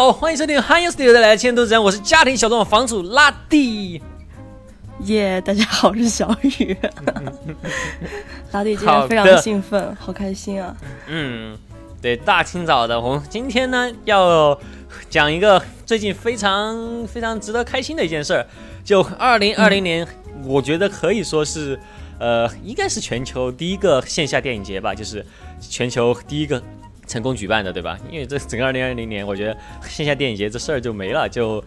[0.00, 4.00] 好，欢迎收听 Hi Studio 的来千都自然，我是家庭小众房主拉蒂。
[5.00, 6.74] 耶，大家好，我是小雨。
[8.50, 10.74] 拉蒂今天非常的兴奋，好开心啊！
[11.06, 11.54] 嗯，
[12.00, 14.58] 对，大清早的，我们今天呢要
[15.10, 18.46] 讲一个最近非常非常值得开心的一件事儿，
[18.82, 20.08] 就二零二零年，
[20.46, 21.78] 我觉得可以说是，
[22.18, 25.22] 呃，应该是全球第一个线下电影节吧，就是
[25.60, 26.62] 全球第一个
[27.10, 27.98] 成功举办的，对吧？
[28.10, 29.56] 因为这整个二零二零年，我觉得
[29.88, 31.62] 线下电影节这事儿就没了，就。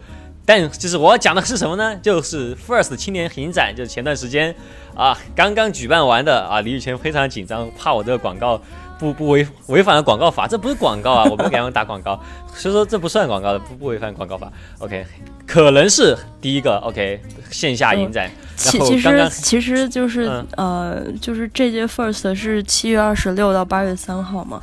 [0.46, 1.96] 但就是我要讲的是什么呢？
[2.02, 4.54] 就是 First 青年影展，就是前段时间
[4.94, 6.60] 啊刚刚举办完的啊。
[6.60, 8.60] 李宇轩非常紧张，怕我这个广告
[8.98, 12.20] 不不违违反了广告法，这不是广告啊， 我没给他们打广告，
[12.54, 14.52] 所以说这不算广告的，不不违反广告法。
[14.80, 15.06] OK，
[15.46, 17.18] 可能是第一个 OK
[17.50, 18.30] 线下影展。
[18.54, 24.62] 其其实其实就是呃就是这届 First 是七月二十六到八月三号嘛，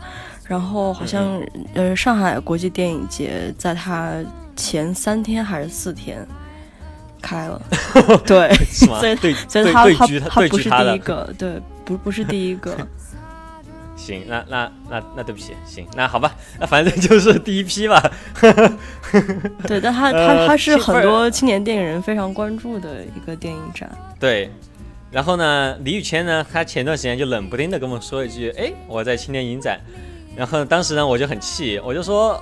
[0.51, 1.41] 然后好像
[1.73, 4.13] 呃上海国际电影节在它。
[4.53, 6.27] 前三天还是四天
[7.21, 7.59] 开了，
[8.27, 9.15] 对，所以
[9.47, 12.75] 所以他他他不是第一个，对，不不是第一个。
[13.95, 18.03] 行，那那那那对不起，行，那好吧，那反正就是第一批吧。
[19.65, 23.89] 对，但他他他是很多青年电影人非常关注的一个电影展。
[24.19, 24.51] 对，
[25.09, 29.79] 然后呢，李宇谦呢，他前段时间就冷不丁的跟我们说一句：“哎，我在青年影展。”
[30.35, 32.41] 然后当时呢，我就很气，我就说。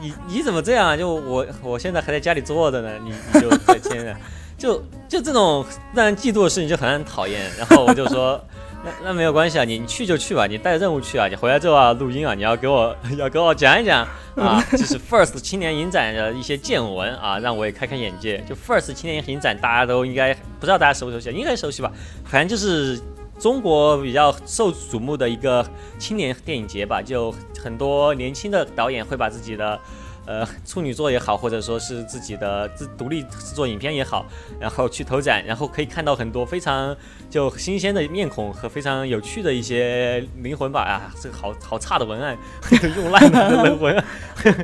[0.00, 0.96] 你你怎么这样啊？
[0.96, 4.16] 就我我现在还在家里坐着呢，你你就 在天上，
[4.58, 7.48] 就就这种让人嫉妒的事情就很讨厌。
[7.56, 8.44] 然后我就说，
[8.84, 18.44] 那那没有关系啊，你你去就去吧，你带任务去啊，你回来之后啊录音啊，你要给我 要给我讲一讲啊，就是 First 青年影展的一些见闻啊，让我也开开眼界。
[18.48, 21.92] 就 First 青年影展大家都应该不知道大家熟不熟悉，应该熟悉吧？
[22.24, 23.00] 反正就是。
[23.42, 25.66] 中国比较受瞩目的一个
[25.98, 29.76] 青年电影节吧，就很多年轻的导演会把自己的，
[30.24, 34.24] 呃，处女作也好，或者说是自己的自独立制作影片也好，
[34.60, 36.96] 然后去投展，然后可以看到很多非常
[37.28, 40.82] 就新鲜的面孔和非常有趣的一些灵魂吧。
[40.82, 42.38] 啊，这个好好差的文案，
[42.96, 44.04] 用烂的 文案，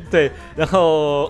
[0.08, 1.28] 对，然后。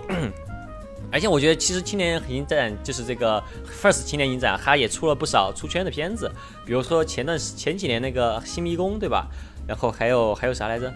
[1.11, 3.43] 而且我觉得，其实青年影展就是这个
[3.81, 6.31] First 青年影展，它也出了不少出圈的片子，
[6.65, 9.27] 比如说前段前几年那个《新迷宫》，对吧？
[9.67, 10.91] 然后还有还有啥来着？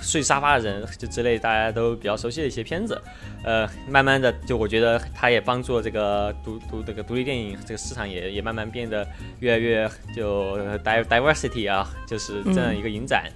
[0.00, 3.00] 睡沙发的人就之类大家都比较熟悉的一些片子。
[3.44, 9.06] 呃，慢慢的，就我觉得它也帮助这个独独这个独立电影这个市场也也慢慢变得
[9.38, 13.30] 越来越就 diversity 啊，就是这样一个影展。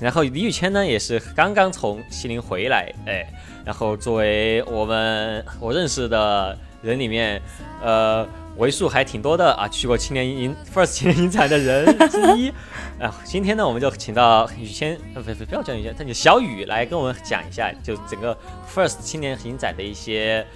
[0.00, 3.26] 然后李宇谦呢，也是刚刚从西宁回来，哎。
[3.64, 7.38] 然后作为我们我认识的人里面，
[7.82, 8.26] 呃，
[8.56, 12.48] 为数还挺多的啊，去过青年影 First 青年影展的人之一。
[12.98, 18.34] 啊，今天呢，我们就请到宇谦，不不不要叫宇谦，叫小雨来跟我们讲一下，就整个
[18.74, 20.46] First 青年影展的一些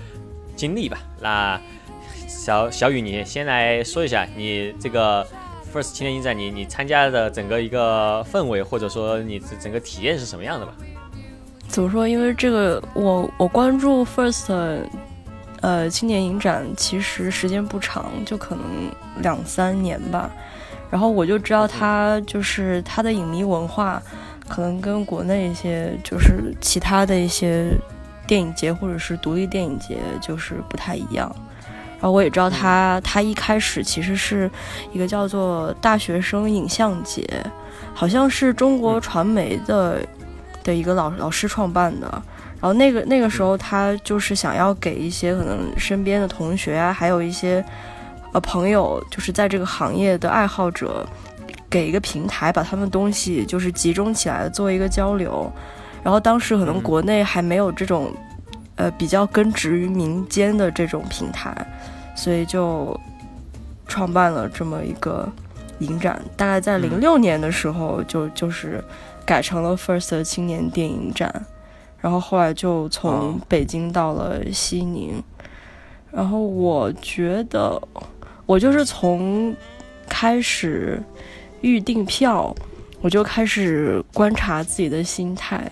[0.56, 0.98] 经历吧。
[1.20, 1.60] 那
[2.26, 5.26] 小小雨，你先来说一下你这个
[5.72, 10.74] First 青年影展，你你参加的整个一个氛围，或者说你整个体验是什么样的吧？
[11.66, 12.06] 怎么说？
[12.06, 14.52] 因为这个，我我关注 First，
[15.62, 18.64] 呃，青年影展其实时间不长，就可能
[19.22, 20.30] 两三年吧。
[20.90, 24.02] 然后我就知道它就是它的影迷文化，
[24.46, 27.70] 可能跟国内一些就是其他的一些
[28.26, 31.34] 电影节或者是独立电影节就是不太一样。
[32.02, 34.50] 然后我也知道他，他一开始其实是
[34.92, 37.24] 一个叫做大学生影像节，
[37.94, 39.98] 好像是中国传媒的。
[40.64, 42.06] 的一个老老师创办的，
[42.60, 47.64] 然后那个那个时候他就是想要给一些可能身边的同学啊，还有一些
[48.32, 51.04] 呃朋友，就是在这个行业的爱好者，
[51.68, 55.52] 给一个平台，把他们东西就是集中起来做一个交流。
[56.04, 58.14] 然后当时可能国内还没有这种
[58.76, 61.54] 呃比较根植于民间的这种平台，
[62.16, 62.98] 所以就
[63.86, 65.28] 创办了这么一个
[65.78, 66.20] 影展。
[66.36, 68.82] 大概在零六年的时候，就就是。
[69.24, 71.46] 改成了 First 青年电影展，
[72.00, 75.22] 然后后来就从北京到了西宁，
[76.10, 77.80] 然后我觉得
[78.46, 79.54] 我就是从
[80.08, 81.00] 开始
[81.60, 82.52] 预订票，
[83.00, 85.70] 我就开始观察自己的心态。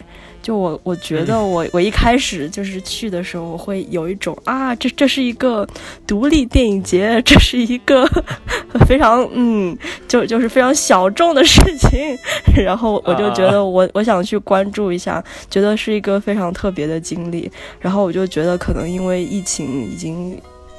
[0.50, 5.64] 就我，我觉得我我一开始就是去的时候，我会有一种啊，这这是一个
[6.08, 8.04] 独立电影节，这是一个
[8.84, 12.18] 非常嗯，就就是非常小众的事情。
[12.64, 17.48] 然后我就觉得我我想去关注一下，觉得是一个非常特别的经历。
[17.78, 20.36] 然后我就觉得可能因为疫情已经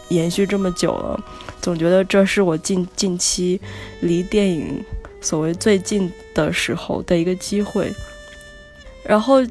[0.09, 1.17] 延续这么久了，
[1.61, 3.57] 总觉得这是我近近期
[4.01, 4.83] 离电影
[5.21, 7.89] 所谓最近的时候的一个机会。
[9.03, 9.41] 然后，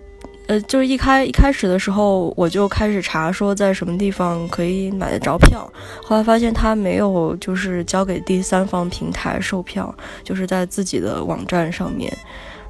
[0.51, 9.95] 呃，就是一开一开始的时候，我就开始查说在什么地方可以买得着票，后来发现他没有就是交给第三方平台售票，
[10.25, 12.13] 就是在自己的网站上面，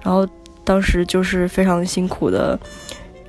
[0.02, 0.28] 然后
[0.62, 2.58] 当时就是非常辛苦的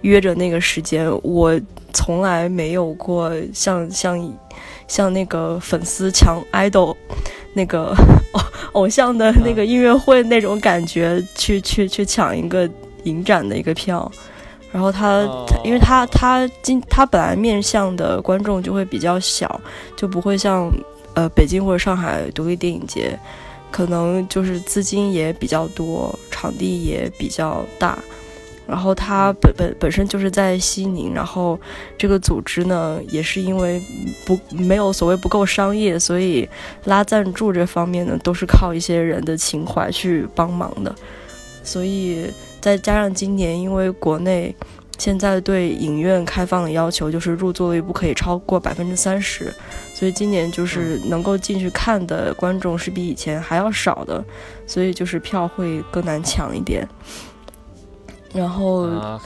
[0.01, 1.57] 约着那个时间，我
[1.94, 4.38] 从来没有过像像
[4.86, 6.94] 像那个粉丝抢 idol
[7.54, 7.95] 那个
[8.33, 8.42] 偶
[8.74, 12.69] 偶像的那个音乐会那种感觉，去去去抢一个。
[13.06, 14.12] 影展的一个票，
[14.71, 15.27] 然后他，
[15.65, 19.59] 因为他他今他本来面向的观众就会比较小，
[19.97, 20.71] 就不会像
[21.13, 23.19] 呃北京或者上海独立电影节，
[23.69, 28.00] 可能就是资金也比较多，场地也比较大，
[28.65, 31.59] 然后他本本本身就是在西宁，然后
[31.97, 33.83] 这个组织呢也是因为
[34.25, 36.47] 不没有所谓不够商业，所以
[36.85, 40.95] 拉赞助这方面呢都是靠一些人的情怀去帮忙的，
[41.62, 42.31] 所以。
[42.62, 44.56] 再加上今年，因为国内
[44.98, 49.52] 现在对影院开放的要求就是入座率不可以超过百分之三十，
[49.96, 54.24] 所以今年就是能够进去看的观众是比以前还要少的，
[54.68, 56.88] 所以就是票会更难抢一点。
[58.31, 59.19] 然后啊，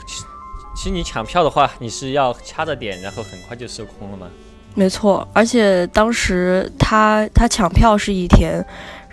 [0.74, 4.26] 其实你抢票的话，你是要掐着点，然后很快就售空了吗？
[4.74, 8.64] 没错，而且当时他他抢票是一天。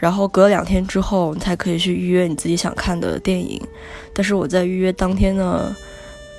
[0.04, 3.58] 然后隔两天之后，你才可以去预约你自己想看的电影。
[4.12, 5.74] 但是我在预约当天呢，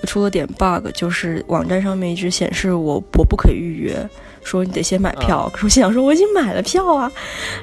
[0.03, 4.07] 出了点 bug，就是网站上面一直显示我我不可以预约，
[4.43, 5.49] 说你得先买票。
[5.51, 7.11] 可是我心想说我已经买了票啊。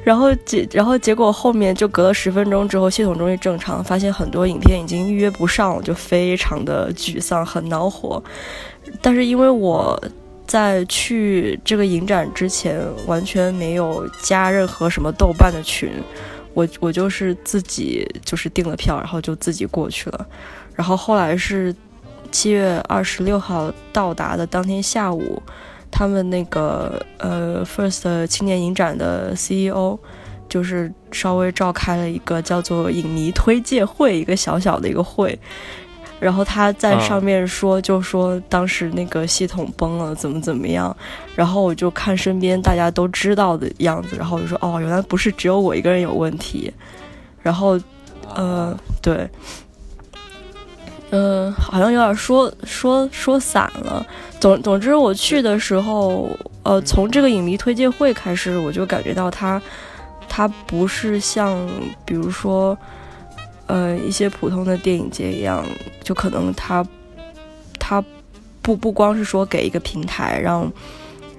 [0.03, 8.23] 然后结然后结果后面就隔了十分钟之后，系统终于正常，发现很多影片已经预约不上了，就非常的沮丧，很恼火。
[9.03, 10.03] 但是因为我。
[10.51, 12.77] 在去这个影展之前，
[13.07, 15.89] 完全没有加任何什么豆瓣的群，
[16.53, 20.27] 我我就是自己就是订了票，然后就自己过去了。
[20.75, 21.73] 然后后来是
[22.33, 25.41] 七月二十六号到达的当天下午，
[25.89, 29.97] 他们那个呃 First 青年影展的 CEO
[30.49, 35.39] 就是稍微召开了一个叫做影迷推介会，一个小小的一个会。
[36.21, 40.95] 然后他在上面说，就说当时那个系统崩了，怎么怎么样。
[41.35, 46.71] 然后我就看身边大家都知道的样子，然后我就说，哦，原来不是只有我一个人有问题。
[47.41, 47.75] 然后，
[48.35, 49.27] 呃，对，
[51.09, 54.05] 嗯，好像有点说说说散了。
[54.39, 56.29] 总总之，我去的时候，
[56.61, 59.59] 呃，从这个影迷推介会开始，我就感觉到他，
[60.29, 61.67] 他不是像，
[62.05, 62.77] 比如说。
[63.71, 65.65] 呃，一些普通的电影节一样，
[66.03, 66.85] 就可能他，
[67.79, 68.03] 他
[68.61, 70.69] 不不光是说给一个平台让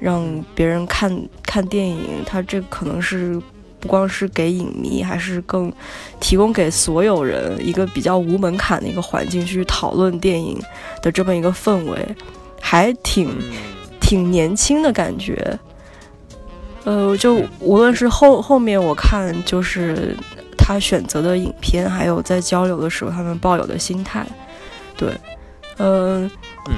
[0.00, 3.38] 让别人看看电影，他这可能是
[3.78, 5.70] 不光是给影迷，还是更
[6.20, 10.58] 提供给所有人一个比较无门槛的一个环境去讨论电影
[11.02, 12.16] 的这么一个氛围，
[12.62, 13.28] 还挺
[14.00, 15.58] 挺年轻的感觉。
[16.84, 20.16] 呃，就无论是后后面我看就是。
[20.64, 24.24] 他选择的影片，还有在交流的时候他们抱有的心态，
[24.96, 25.12] 对，
[25.78, 26.30] 嗯，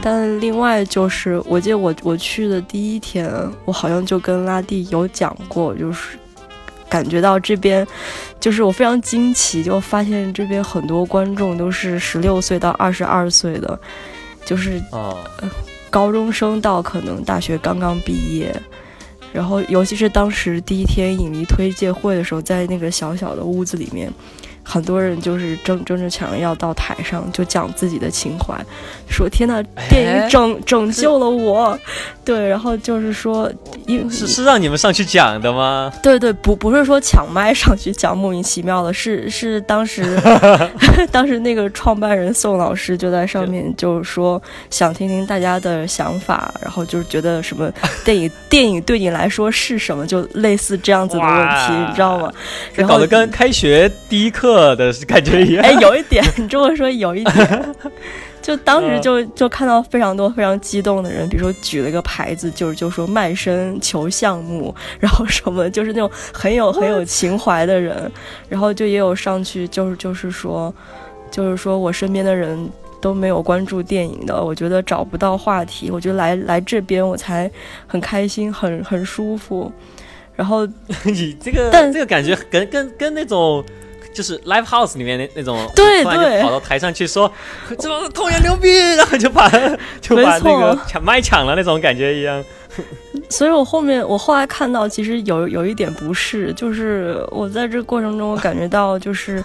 [0.03, 3.31] 但另外就是，我记得我我去的第一天，
[3.67, 6.19] 我好像就跟拉蒂有讲过，就是
[6.88, 7.87] 感觉到这边，
[8.41, 13.79] 就是我非常惊奇，就发现这边很多观众都是十六岁到二十二岁的，
[14.47, 14.83] 就是
[15.91, 18.55] 高中生到可能大学刚刚毕业。
[19.35, 24.09] 然后，尤其是当时第一天影迷推介会的时候，在那个小小的屋子里面。
[24.64, 28.59] 很多人就是争争着抢着要到台上，就讲自己的情怀，
[29.09, 31.78] 说天呐，电影拯拯救了我，
[32.25, 33.52] 对，然后就是说，
[33.87, 35.92] 因是是让你们上去讲的吗？
[36.02, 40.18] 对对，不不是说抢麦上去讲，莫名其妙的，是是当时
[41.12, 47.71] 当时那个创办人宋老师就在上面就是说想听听大家的想法，然后就是觉得什么
[48.02, 52.33] 电影电影对你来说是什么，就类似这样子的问题，你知道吗？
[52.73, 54.53] 然后搞得跟开学第一课。
[54.54, 57.75] 的感觉一样，哎，有一点，你 这么说有一点，
[58.42, 68.11] 就当时就就看到非常多非常激动的人，比如说举了一个牌子，就是就说卖身求项目， 然后什么就是那种很有很有情怀的人，
[68.49, 70.73] 然后就也有上去就是就是说，
[71.30, 72.70] 就是说我身边的人
[73.00, 77.50] 都没有关注电影的，我觉得找不到话题，我觉得来来这边我才
[77.87, 79.73] 很开心，很很舒服，
[80.37, 80.66] 然后
[81.04, 83.64] 你这个但这个感觉跟跟跟那种。
[84.14, 87.30] 就是 live house 里面那那种，对对，跑到台上去说，
[87.78, 89.50] 这童言牛逼，然后就把
[90.00, 92.42] 就把那个抢麦抢了那种感觉一样。
[93.28, 99.42] 所以我后面我后来看到，其实有有一点不适，就是我在这过程中我感觉到，就是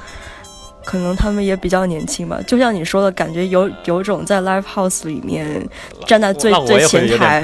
[0.84, 5.68] 可能他们也比较年轻吧，就像你说的感觉有有种在 live house 里面
[6.08, 7.44] 站 在最最前台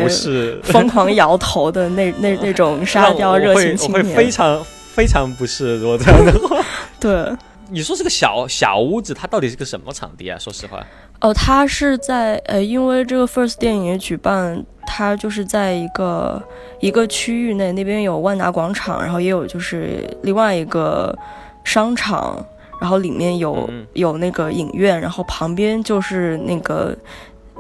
[0.64, 4.66] 疯狂摇头的那那那种沙雕热情青年，会非常
[4.96, 5.78] 非常不适。
[5.80, 6.64] 如果这样的话，
[7.00, 7.30] 对，
[7.70, 10.40] 你说是个小小屋子，它到底是个什么场地啊？
[10.40, 10.82] 说实话，
[11.20, 16.42] 哦，它是在呃，因为这个 first 电影也举办，它就是在一个
[16.80, 21.18] 一个区域内，那边有万达广场，然后也有就是另外一个
[21.64, 22.46] 商场。
[22.78, 26.96] 然后里面有有那个影院，然后旁边就是那个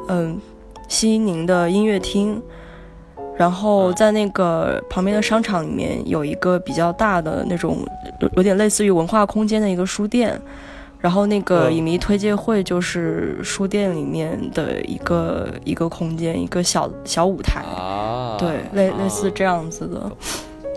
[0.10, 0.38] 嗯
[0.90, 2.40] 西宁的音乐厅，
[3.38, 7.78] 然后在那个旁边的商场里面有一个比较大的那种
[8.20, 10.40] 有有点类似于文化空间的一个书店，
[11.00, 17.64] 然后那个影迷推介会就是书店里面的一个一个空间，一个小小舞台，
[18.40, 20.12] 对，类类似这样子的，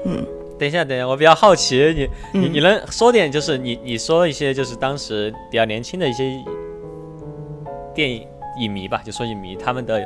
[0.05, 0.27] 嗯。
[0.59, 6.25] 等一下，等一下，我比较好奇，你你你能说点，就是你你说一些，就是当时比较年轻的一些
[7.95, 8.27] 电影
[8.59, 10.05] 影迷吧，就说影迷他们的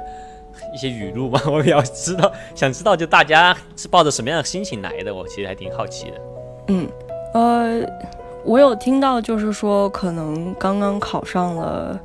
[0.73, 6.21] 一些语录吧， 我比较知道， 想知道就大家是抱着什么样的心情来的，我其实还挺好奇的。
[6.69, 6.89] 嗯，
[7.35, 7.81] 呃，
[8.45, 11.99] 我有听到，就是说可能刚刚考上了，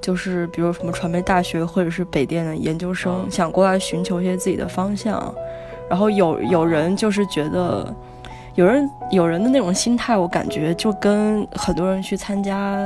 [0.00, 5.34] 就是比如什么传媒大学或者是北电的研究生，想过来寻求一些自己的方向。
[5.88, 7.94] 然后有有人就是觉得，
[8.54, 12.76] 有人有人的那种心态，我感觉就跟很多人去参加，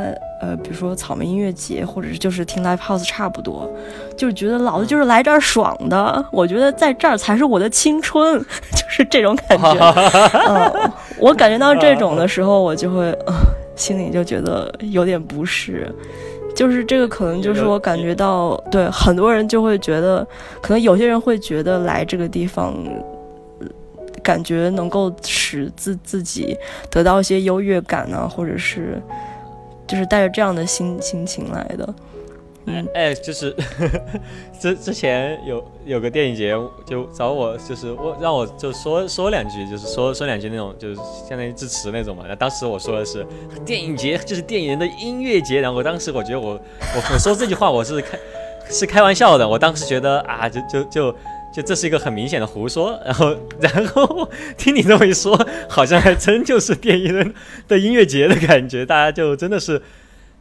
[0.40, 3.68] 呃，比如说草莓音乐节，或者是就是听 live house 差不多，
[4.16, 8.38] 就是觉得老子就是来这儿爽的，我觉得在这儿才是我的青春，
[8.73, 9.75] 就是这种感觉。
[10.49, 13.16] 嗯，我感觉到这种的时候，我就会，
[13.75, 15.92] 心里就觉得有点不适。
[16.54, 20.26] 就是这个，可能就是我感觉到，对很多人就会觉得，
[20.62, 22.75] 可能有些人会觉得来这个地方，
[24.23, 25.11] 感觉能够
[25.46, 26.56] 使自自己
[26.90, 29.00] 得到一些优越感啊，或者是，
[29.86, 31.94] 就是带着这样的心心情来的。
[32.68, 33.54] 嗯，哎，就是
[34.60, 36.50] 之之前有有个电影节，
[36.84, 40.96] 就找我，就是我让我就说说两句，就是说说两句那种，就是
[41.28, 42.24] 相当于致辞那种嘛。
[42.26, 43.24] 那当时我说的是
[43.64, 48.18] 电影节就是电影人的音乐节，然后我当时我觉得我我我说这句话我是开
[48.68, 51.14] 是开玩笑的，我当时觉得啊，就就就
[51.56, 53.00] 就这是一个很明显的胡说。
[53.02, 55.34] 然 后然后听你这么一说，
[55.66, 57.34] 好像还真就是电影人
[57.66, 59.80] 的音乐节的感觉，大家就真的是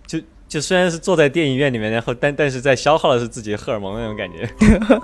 [0.06, 0.20] 就。
[0.48, 4.48] 就虽然是坐在电影院里面，然后但但是在消耗的是自己荷尔蒙那种感觉。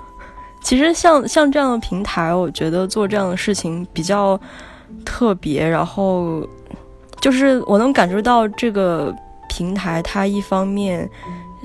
[0.62, 4.40] 其实像像这样的平台，我觉得做这样的事情比较
[5.04, 5.66] 特别。
[5.66, 6.48] 然后
[7.20, 9.12] 就是我能感觉到这个
[9.48, 11.10] 平台，它一方面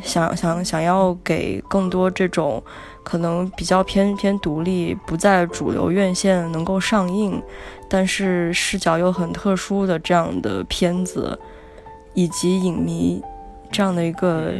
[0.02, 2.62] 想想想要给更多这种
[3.08, 7.42] 可能比较偏偏独立、不在主流院线能够上映，
[7.88, 11.40] 但是视角又很特殊的这样的片子，
[12.14, 13.24] 以及影迷。
[13.72, 14.54] 这样的一个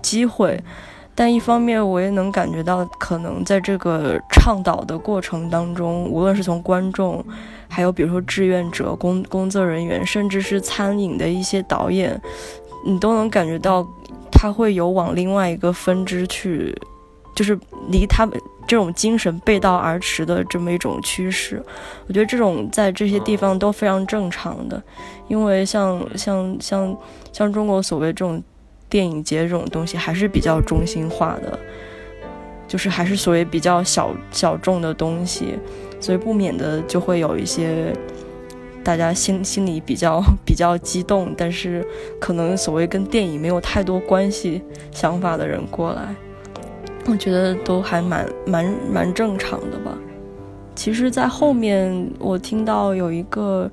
[0.00, 0.58] 机会，
[1.14, 7.24] 但一方面我也能感觉到，可能在这个倡导的过程当中，无论是从观众，
[7.68, 12.20] 还有比如说志愿者、工工作人员，甚至是餐饮的一些导演，
[12.86, 13.86] 你都能感觉到，
[14.30, 16.74] 他会有往另外一个分支去，
[17.40, 21.64] 就是离他们这种精神背道而驰的这么一种趋势。
[22.06, 24.82] 我觉得这种在这些地方都非常正常的，
[25.26, 26.94] 因为像像像
[27.32, 28.42] 像中国所谓这种。
[28.90, 31.56] 电影节这种东西还是比较中心化的，
[32.66, 35.56] 就是还是所谓比较小小众的东西，
[36.00, 37.94] 所以不免的就会有一些
[38.82, 41.86] 大家心心里比较比较激动，但是
[42.20, 46.12] 可能所谓跟电影没有太多关系想法的人过来，
[47.10, 49.92] 我觉得都还蛮蛮蛮正常的吧。
[50.74, 53.70] 其实，在后面我听到有一个。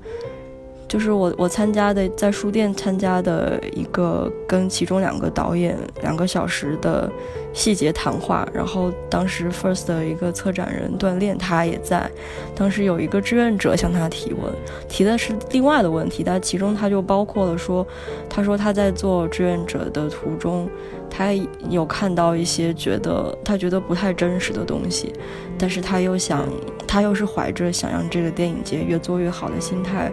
[0.88, 7.12] 就是我我参加的在书店参加的一个跟其中两个导演两个小时的
[7.54, 12.10] 细节谈话，然后当时 First 的一个策展人锻炼他也在，
[12.56, 14.52] 当时有一个志愿者向他提问，
[14.88, 17.86] 提的是另外的问题，但其中他就包括了说，
[18.30, 20.70] 他说他在做志愿者的途中，
[21.10, 21.34] 他
[21.70, 25.12] 有看到一些觉得他觉得不太真实的东西，
[25.58, 26.48] 但是他又想
[26.88, 30.10] 他又是怀着想让这个电影节越做越好的心态。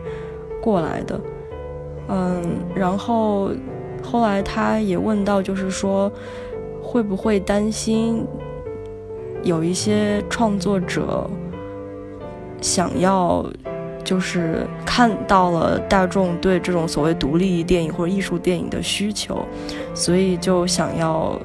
[0.64, 1.20] 过来的，
[2.08, 2.42] 嗯，
[2.74, 3.50] 然后
[4.02, 6.10] 后来他也问到，就是说
[6.82, 8.24] 会不会担心
[9.42, 11.28] 有一些创作者
[12.62, 13.44] 想要，
[14.02, 19.44] 就是看到了大众对这种所谓独立电影或者艺术电影的需求，
[19.92, 21.38] 所以就想要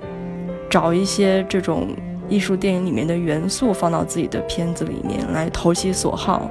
[0.70, 1.90] 找一些这种
[2.30, 6.50] 艺术电影里面的元素放到自己的片子里面来投其所好，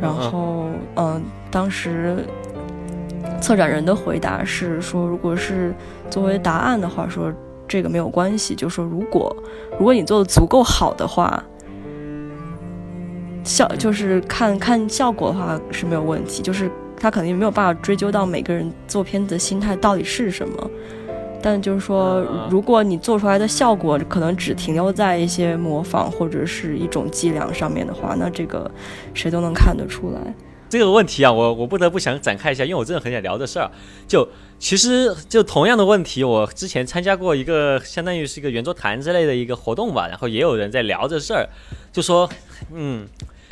[0.00, 1.20] 然后嗯。
[1.56, 2.18] 当时
[3.40, 5.74] 策展人的回答是说，如果是
[6.10, 7.32] 作为答案的话，说
[7.66, 9.34] 这个没有关系，就说如果
[9.78, 11.42] 如果你做的足够好的话，
[13.42, 20.70] 效就是看看效果的话是没有问题，就是他肯定没有办法追究到每个人做片子的心态到底是什么。
[21.40, 28.70] 但就是说，如果你做出来的效果可能只停留在一些模仿或者是一种伎俩上面的话，那这个
[29.14, 30.20] 谁都能看得出来。
[30.68, 33.70] 这个问题啊，我我不得不想展开一下，因为我真的很想聊这事儿。
[34.08, 41.48] 就其实就同样的问题，我之前参加过一个相当于是一个圆桌谈之类的一个活动吧，然后也有人在聊这事儿，
[41.92, 42.28] 就说，
[42.72, 43.06] 嗯。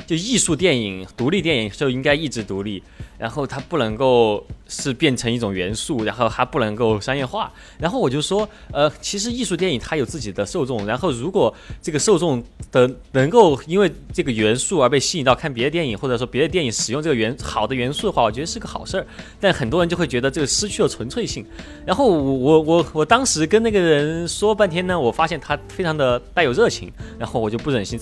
[0.07, 2.83] 就艺术电影、独立电影就应该一直独立，
[3.19, 7.53] 然后它不能够是变成一种元素，然后它不能够商业化。
[7.79, 19.07] 然后我就说，呃，其实艺术电影它有自己的受众，然后如果这个受众的能够因为这个元素而被吸引到看别的电影，或者说别的电影使用这个元好的元素的话，我觉得是个好事儿。
[19.41, 21.45] 但很多人就会觉得这个失去了纯粹性。
[21.87, 27.95] 然后我我我我当时跟那个人说半天呢，我发现他非常的带有热情，然后我就不忍心。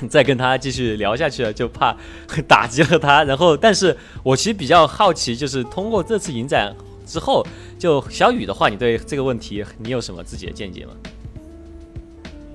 [0.08, 1.94] 再跟他继续聊下去了，就怕
[2.48, 3.22] 打击了他。
[3.24, 6.74] 然后，但是我其实比较好奇，就是通过这次影展
[7.06, 7.44] 之后，
[7.78, 10.92] 就小雨的话，你对这个问题你有什么自己的见解吗？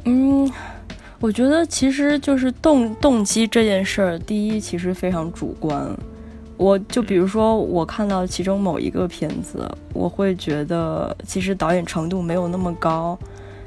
[0.06, 0.52] 嗯，
[1.20, 5.96] 我觉得其实就是动动机这件事儿，第一其实非常主观。
[6.58, 13.18] 我就比如说，我看到其中某一个片子，我会觉得其实导演程度没有那么高，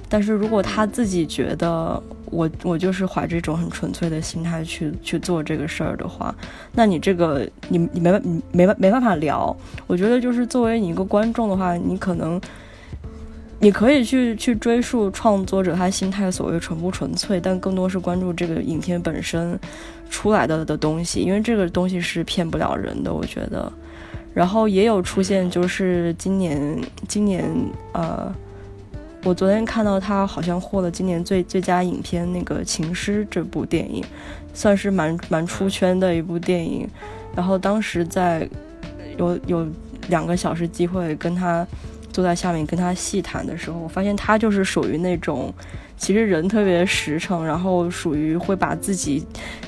[0.08, 2.02] 但是如果他自己觉得。
[2.32, 6.35] 我我就是怀着一种很纯粹的心态去去做这个事儿的话，
[6.73, 9.56] 那你这个你你没办你没没办法聊。
[9.87, 12.40] 我觉得就是作为你一个观众的话，你可能
[13.58, 19.58] 你可以去去追溯创作者他心态所谓纯不纯粹，但更多是关注这个影片本身
[20.10, 23.12] 出来的的东西，因为这个东西是骗不了人的。
[23.12, 23.73] 我觉得，
[24.34, 27.45] 然后也有出现就是今年今年
[27.93, 28.34] 呃。
[29.25, 34.02] 我昨天看到他好像获了今年最最佳影片那个《情诗》这部电影，
[34.54, 36.89] 算是蛮蛮出圈的一部电影。
[37.35, 38.49] 然后当时在
[39.19, 39.67] 有有
[40.09, 41.67] 两个小时机会跟他
[42.13, 45.52] 坐在下面跟他细谈的时候，我发现他就是属于那种
[45.97, 49.26] 其实人特别实诚，然后属于会把自己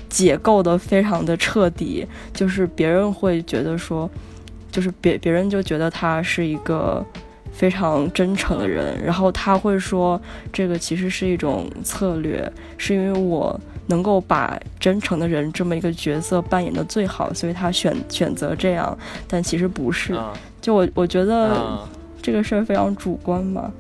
[0.09, 4.09] 解构的非常的彻底，就是别人会觉得说，
[4.71, 7.05] 就是别别人就觉得他是一个。
[7.61, 10.19] 非常真诚的人，然后他会说，
[10.51, 18.97] 这个其实是一种策略，是因为我能够把真诚的人这么一个角色扮演的最好，所以他选选择这样，
[19.29, 20.19] 但其实不是。
[20.63, 21.87] 就我我觉得
[22.23, 23.71] 这个事儿非常主观嘛。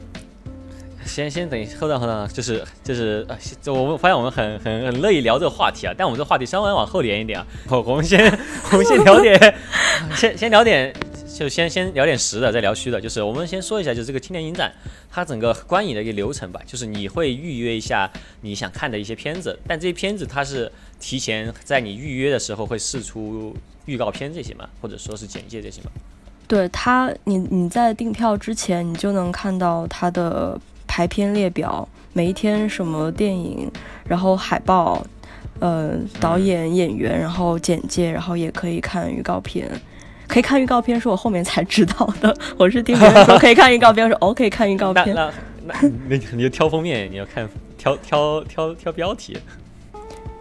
[1.07, 8.31] 先先等一后等后等，就是就是呃，我们发现我们很很很乐意聊这个话题啊，但我们这个话题稍微往后延一点啊，我我们先
[8.73, 9.55] 我们先聊点，
[10.15, 10.95] 先先聊点。
[11.33, 13.01] 就先先聊点实的，再聊虚的。
[13.01, 14.71] 就是我们先说一下，就是这个青年影展，
[15.11, 16.61] 它整个观影的一个流程吧。
[16.67, 18.11] 就是你会预约一下
[18.43, 25.91] 你想看的一些片子，但这些片子它是提前在你预约的时候会试出预告片这些嘛，或者说是简介这些嘛。
[26.47, 33.71] 对它，你你在订票之前，你就能看到它的排片列表，每一天什么电影，
[34.07, 35.07] 然后海报，
[35.61, 39.71] 呃，导演、演员，然后简介，然后也可以看预告片。
[40.31, 42.35] 可以看预告片，是我后面才知道的。
[42.57, 45.13] 我是听别人说可以看预告片，我说哦可以看预告片。
[45.13, 45.31] 那
[45.67, 45.75] 那
[46.09, 49.37] 那你就挑封面，你要看挑挑挑挑标题。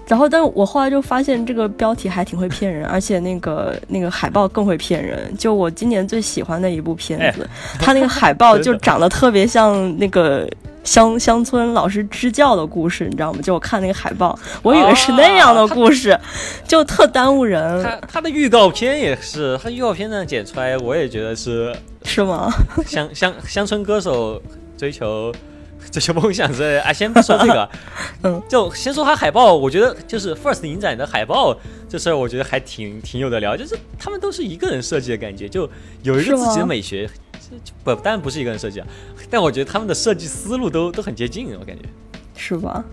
[0.10, 5.32] 然后，但我后来就发现这个标题还挺会骗人，而且那个 那个海报更会骗人。
[5.38, 7.48] 就我今年最喜欢的一部片子，
[7.80, 10.50] 它那个海报 就长得特别像那个
[10.84, 13.40] 乡乡村老师支教的故事，你知道吗？
[13.44, 16.20] 就我看那个海报，我以为是那样的故事，
[16.68, 17.84] 就特耽误人。
[17.84, 21.72] 他他的预告片也是，他预告片上剪出来，我也觉得是
[22.04, 22.52] 是吗？
[22.88, 24.42] 乡乡乡村歌手
[24.76, 25.32] 追求。
[25.92, 27.70] 这些梦想之类的啊，先不说这个，
[28.24, 29.54] 嗯，就先说他海报。
[29.56, 33.58] 我觉得就是 First 影展的海报这事儿，我觉得还挺挺有的聊。
[33.58, 35.70] 就是他们都是一个人设计的感觉，就
[36.04, 37.10] 有一个自己的美学。
[37.84, 38.88] 不，当然不是一个人设计啊，
[39.30, 41.84] 但我觉得他们的设计思路都都很接近，我感觉
[42.36, 42.84] 是吧？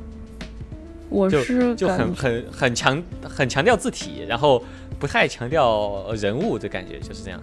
[1.11, 4.65] 我是就很很很强很强调字体，然后
[4.99, 7.41] 不太强调人物的感觉，就是这样。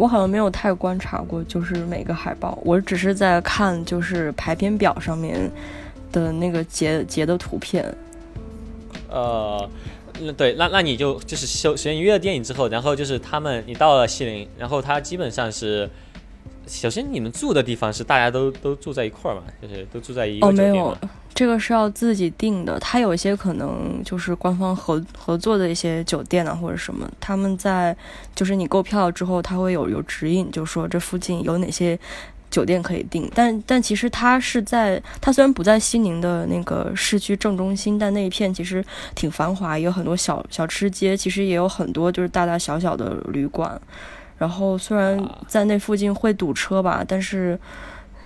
[0.00, 5.38] 我好像没有太观察过，就是每个海报，我只是在看就是排片表上面
[6.10, 7.84] 的那个截截的图片。
[9.10, 9.68] 呃，
[10.18, 15.90] 那对，那那你就就是首先约了电影之后，然后就是他们你到了西林，然后他基本上是，
[16.66, 20.96] 首先你们住的地方是大家都都住在一块儿嘛，就是都住在一个哦，没有，
[21.32, 22.78] 这个是要自己定的。
[22.80, 27.96] 它有一些可能就是官方合合作的一些酒店啊，或者什么，他们在
[28.34, 31.98] 就是你购票之后，他会有有指引，就说这附近有哪些
[32.50, 33.30] 酒店可以订。
[33.34, 43.80] 但但其实它是在，它虽然不在西宁的那个市区正中心，但那一片其实挺繁华，也有很多小小吃街，其实也有很多就是大大小小的旅馆。
[44.36, 47.58] 然后虽然在那附近会堵车吧，但是。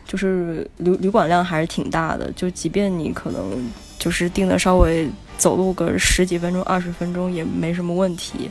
[0.07, 8.51] 就是旅旅馆量还是挺大的，就即便你可能就是订的稍微走路个十几分钟、二十分钟也没什么问题。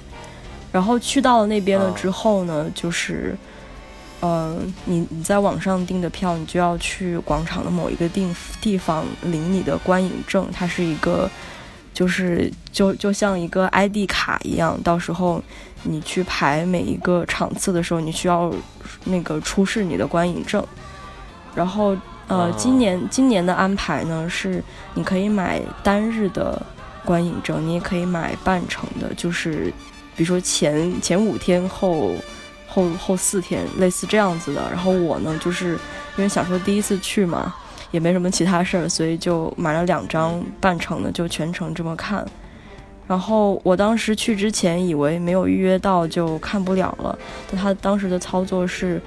[0.71, 3.37] 然后去到了那边了之后呢，就是，
[4.21, 8.27] 嗯，你你在网上订的票，你就要去广场的某一个地
[8.59, 11.29] 地方领你的观影证，它是一个，
[11.93, 15.39] 就是就就像一个 ID 卡一样，到时候
[15.83, 18.51] 你去排每一个场次的时候，你需要
[19.03, 20.65] 那个出示你的观影证。
[21.55, 21.95] 然后，
[22.27, 24.63] 呃，今年今年的安排呢是，
[24.95, 26.59] 你可以买单日的
[27.05, 29.71] 观影证，你也可以买半程的，就是，
[30.15, 32.13] 比如说前前五天后
[32.67, 34.61] 后后四天，类似这样子的。
[34.71, 35.73] 然后我呢，就是
[36.17, 37.53] 因为想说第一次去嘛，
[37.91, 42.25] 也没什么其他事儿，所以就买了两张半程的，就全程这么看。
[43.05, 47.15] 然后我当时去之前以为没有预约到就看不了了，
[47.51, 48.99] 但他当时的操作是。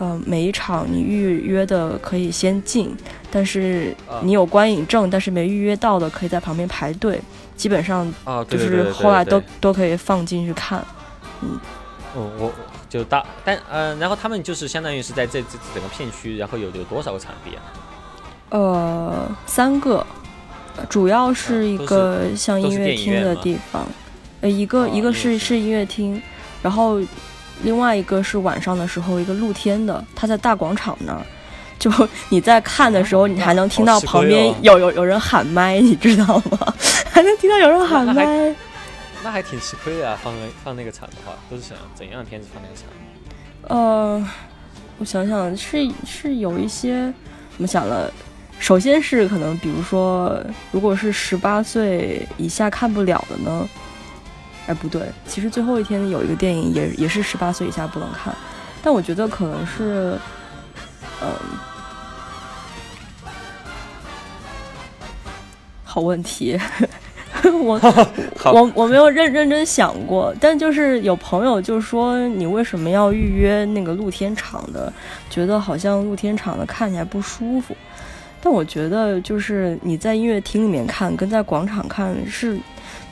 [0.00, 2.96] 嗯，每一场你预约的可以先进，
[3.32, 7.20] 但是你有观影证但是没预约到的，可以在旁边排队。
[7.56, 8.06] 基本上
[8.48, 10.80] 就是后来都都可以放进去看。
[11.42, 11.58] 嗯，
[12.14, 12.52] 哦，我
[12.88, 17.62] 就大，但呃，然后他们就是相当于是在这这整个片区，然后有有多少个场地啊？
[18.50, 20.06] 呃，三个，
[20.88, 23.84] 主要是一个像音乐厅的地方，
[24.42, 26.22] 呃，一个一个是是音乐厅，
[26.62, 27.00] 然后。
[27.62, 31.20] 另外一个是晚上的时候，一个露天的，它在大广场那儿，
[31.78, 31.90] 就
[32.28, 36.74] 你在看的时候，你还能听到旁边有有有人喊麦， 你知道吗？
[37.10, 38.54] 还能听到有人喊麦，
[39.24, 40.18] 那还挺吃亏的啊！
[40.22, 40.32] 放
[40.64, 43.76] 放那个场的话，都是想怎样的片子放那个场？
[43.76, 44.28] 呃，
[44.98, 47.12] 我想想，是是有一些，
[47.56, 48.10] 我们想了，
[48.60, 50.40] 首先是可能，比如说，
[50.70, 53.68] 如果是十八岁以下看不了的呢？
[54.68, 58.36] 哎，不对，其实最后一天有一个电影也也是十八岁以下不能看，
[58.82, 60.14] 但我觉得可能是，
[61.22, 61.28] 嗯，
[65.82, 66.60] 好问题，
[67.42, 67.80] 我
[68.44, 74.92] 我我没有认认真想过，但就是有朋友就说你为什么要预约那个露天场的，
[75.30, 77.74] 觉得好像露天场的看起来不舒服，
[78.42, 82.60] 但我觉得就是你在音乐厅里面看跟在广场看是。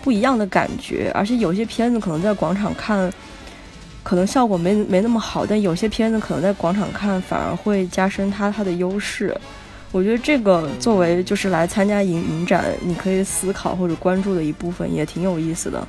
[0.06, 3.12] 不一样的感觉，而且有些片子可能在广场看，
[4.04, 9.36] 可能效果没没那么好，但有些片子可能在广场看反而会加深它它的优势。
[9.90, 15.84] 我觉得这个作为就是来参加影影展，你可以思考或者关注的一部分，也挺有意思的。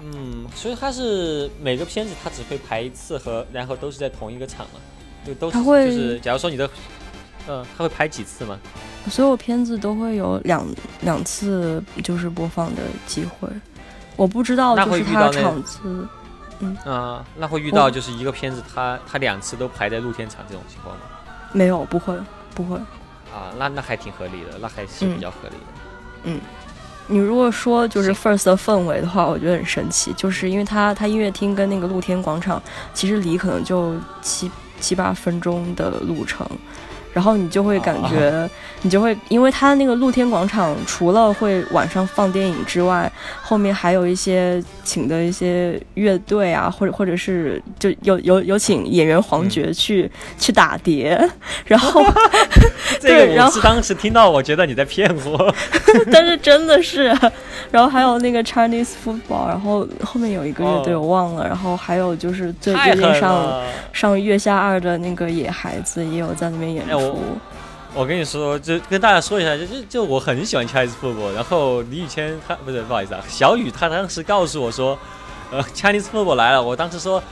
[0.00, 4.80] 嗯，所以它是每个片子它只会排一次和，然后都是在同一个场嘛，
[5.24, 6.68] 就都是就是，假如说你的，
[7.48, 8.58] 嗯，他会拍几次吗？
[9.08, 10.66] 所有片子都会有两
[11.02, 13.48] 两次就是播放的机会，
[14.16, 16.06] 我不知道就是他场次，
[16.58, 21.02] 嗯啊，那会遇到就是一个片子，他他两次都排在露天场这种情况吗？
[21.52, 22.18] 没有，不会，
[22.54, 22.76] 不会。
[23.32, 25.82] 啊，那那还挺合理的，那还是比较合理的。
[26.24, 26.40] 嗯，
[27.06, 32.60] 你如果说就是 First 的氛围的话，我觉得很神奇，就是因为它它音乐厅跟那个露天广场
[32.92, 36.44] 其实离可能就七七八分钟的路程。
[37.16, 38.46] 然后你就会感觉，
[38.82, 51.18] 你就会，因为它那个露天广场除了会晚上放电影之外，后面还有一些请的一些乐队啊，或者或者是就有有有请演员黄觉去去打碟，
[51.64, 52.04] 然后
[53.00, 55.54] 这个我是当时听到，我觉得你在骗我，
[56.12, 57.04] 但是真的是，
[57.70, 63.62] 然后还有那个 Chinese football，然后后面有一个乐队我忘了，然后还有就是最最近上
[63.94, 67.05] 上月下二的那个野孩子也有在那边演出。
[67.08, 67.38] 我
[67.94, 74.98] 我跟你说，就跟大家说一下，就就就我很喜欢 Chinese football，然后李宇谦他不是不好意思啊，小雨他当时告诉我说，
[75.50, 77.22] 呃，Chinese football 来了，我当时说，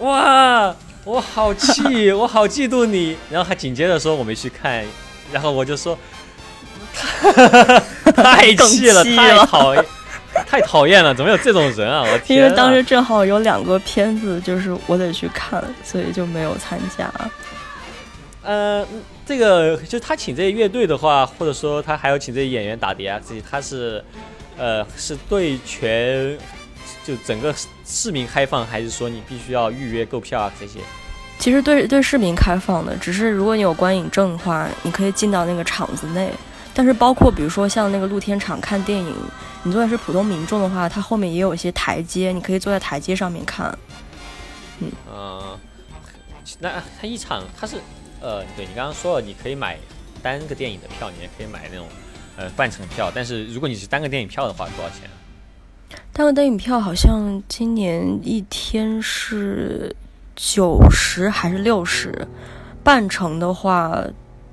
[0.00, 0.74] 哇，
[1.04, 4.84] 我好气， 我好嫉妒你，然后他紧接着说我没去看，
[5.32, 5.98] 然后我就说，
[8.14, 9.84] 太 气了，太讨厌，
[10.46, 12.02] 太讨厌了，怎么有这种人啊？
[12.02, 12.38] 我天！
[12.38, 17.10] 因为当时正好有两个片子，就是我得去看，所以就没有参加。
[18.46, 18.86] 呃，
[19.26, 24.02] 这个就他请这些乐队的话，或者说他还要请这些演员打碟啊，这些他是，
[24.56, 26.38] 呃，是对全
[27.04, 27.52] 就整个
[27.84, 30.78] 市民开放，还是说你必须要预约购票啊这些？
[31.40, 36.30] 其实对对市民开放的，只是如果你有观影证的话，你可以进到那个场子内。
[36.72, 39.14] 但是包括比如说像那个露天场看电影，
[39.64, 43.76] 你坐的是普通民众的话，它后面也有一些台阶，你可以坐在台阶上面看。
[44.80, 45.58] 嗯，
[46.60, 47.76] 那他一场他是
[48.20, 49.78] 呃，对你刚刚说了，你可以买
[50.22, 51.86] 单个电影的票，你也可以买那种
[52.36, 55.08] 呃半程票，但是如果你是单个电影票的话，多少钱？
[56.12, 59.94] 单个电影票好像今年一天是
[60.34, 62.26] 九十还是六十？
[62.82, 64.02] 半程的话，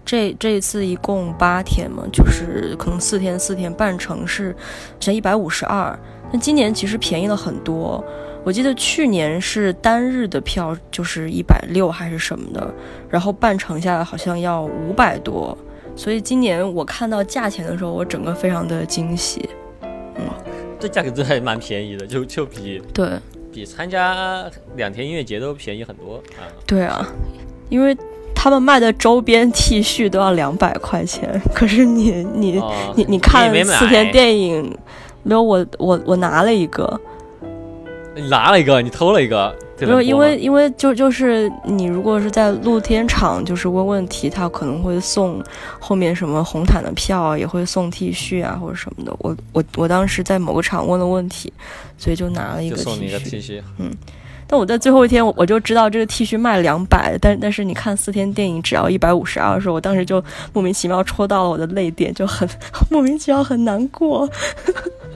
[0.04, 4.56] 这这一次一共八天嘛，就是可能四天四天，半程是
[5.00, 5.98] 像一百五十二。
[6.32, 8.04] 那今年其实便宜了很多，
[8.44, 12.74] 我记得去年是单日的票就是一百六还是什么的，
[13.10, 15.58] 然后半程下来好像要五百多，
[15.96, 19.50] 所以今年我看到价钱的时候，我整个非常的惊喜。
[19.82, 20.26] 嗯，
[20.80, 23.10] 这价格真的还蛮便宜的，就就比对
[23.52, 26.44] 比参加两天音乐节都便宜很多啊。
[26.66, 27.08] 对啊，
[27.70, 27.98] 因为。
[28.36, 32.62] 他们卖的周边 T 恤都要两百块钱，可是你你
[32.94, 34.78] 你你看四天电影，
[35.22, 37.00] 没有我我我拿了一个，
[38.16, 45.44] 你拿了一个，你偷了一个，没有，因为因为就就是你如果是在露天场，就是问问题，他可能会送
[45.80, 49.16] 后面什么红毯的票啊，也会送 T 恤啊或者什么的。
[49.20, 51.52] 我我我当时在某个场问了问题，
[51.98, 53.92] 所以就拿了一个 T 恤，嗯。
[54.54, 62.48] 但我在最后一天，我就知道这个 T 恤卖两百，但但是你看四天电影只要一百五十二，时候我当时就莫名其妙戳到了我的泪点，就很
[62.92, 64.30] 莫名其妙很难过。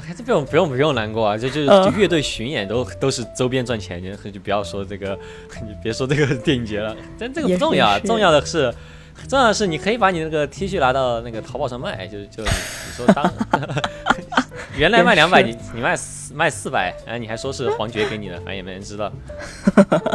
[0.02, 5.16] 还是不用不用不用难过啊，就就就乐队巡演都都是周边赚钱，就就不要说这个，
[5.62, 8.74] 你别说这个电影节了，但这个不重要，重要的是。
[9.28, 12.50] 重要的是，你可以把你那个 T 恤拿到那个淘宝上卖，就就你
[12.96, 13.24] 说当
[14.78, 19.12] 原来卖两百，你你卖四卖四百，哎，你还说是黄爵给你的，反正也没人知道。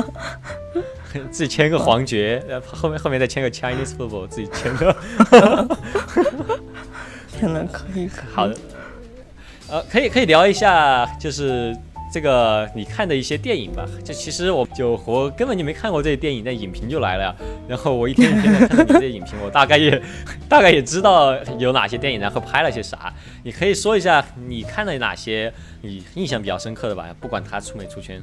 [1.30, 4.96] 自己签个黄爵，后面后面再签个 Chinese football，自己签个。
[7.38, 8.56] 天呐，可以好的，
[9.68, 11.76] 呃，可以可以聊一下，就是。
[12.12, 17.34] 这个你看的一些电影吧，就其实我就我根本就没看过这些电影，但影评就来了呀。
[17.66, 20.00] 然后我一天一天的看你这些影评，我大概也
[20.46, 23.10] 大概也知道有哪些电影，然后拍了些啥。
[23.42, 28.22] 你可以说一下你看了哪些你印象比较深刻的吧，不管它出没出圈。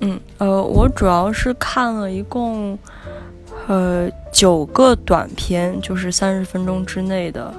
[0.00, 2.78] 嗯，呃，我主要是看了一共
[3.66, 7.54] 呃九个短片，就是三十分钟之内的。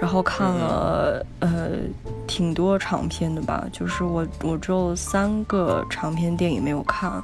[0.00, 1.70] 然后看了呃
[2.26, 7.22] 挺多长片的吧，就是我我只有三个长片电影没有看，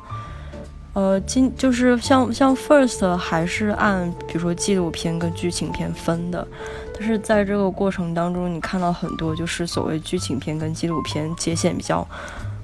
[0.93, 6.47] 呃今就是像像 First 还是按比如说纪录片跟剧情片分的，
[6.93, 12.07] 但是在这个过程当中，你看到很多就是所谓剧情片跟纪录片界限比较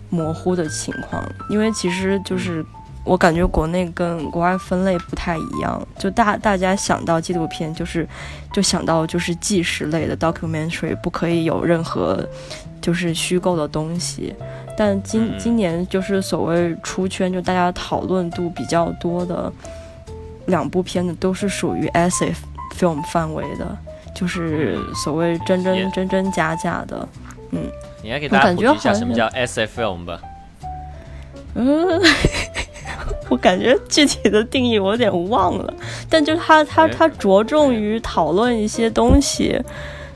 [0.08, 2.64] 模糊的情况，因为其实就是。
[3.02, 8.06] 我感觉国内跟国外分类不太一样，就大大家想到纪录片就是，
[8.52, 12.24] 就想到就是纪实类的 documentary，不可以有任何
[12.80, 14.34] 就是虚构的东西。
[14.76, 19.50] 但今今年就是所谓出圈，就大家讨论度比较多的
[20.46, 22.36] 两部片子都是属于 SF
[22.78, 23.76] film 范围的，
[24.14, 27.08] 就是所谓真真真真假假的。
[27.50, 27.62] 嗯，
[28.02, 30.20] 你还给大家普及一下什么叫 SF film 吧？
[31.54, 32.00] 嗯。
[33.28, 35.74] 我感觉具体的定义我有点忘了，
[36.08, 39.60] 但就是他他他着重于讨论一些东西，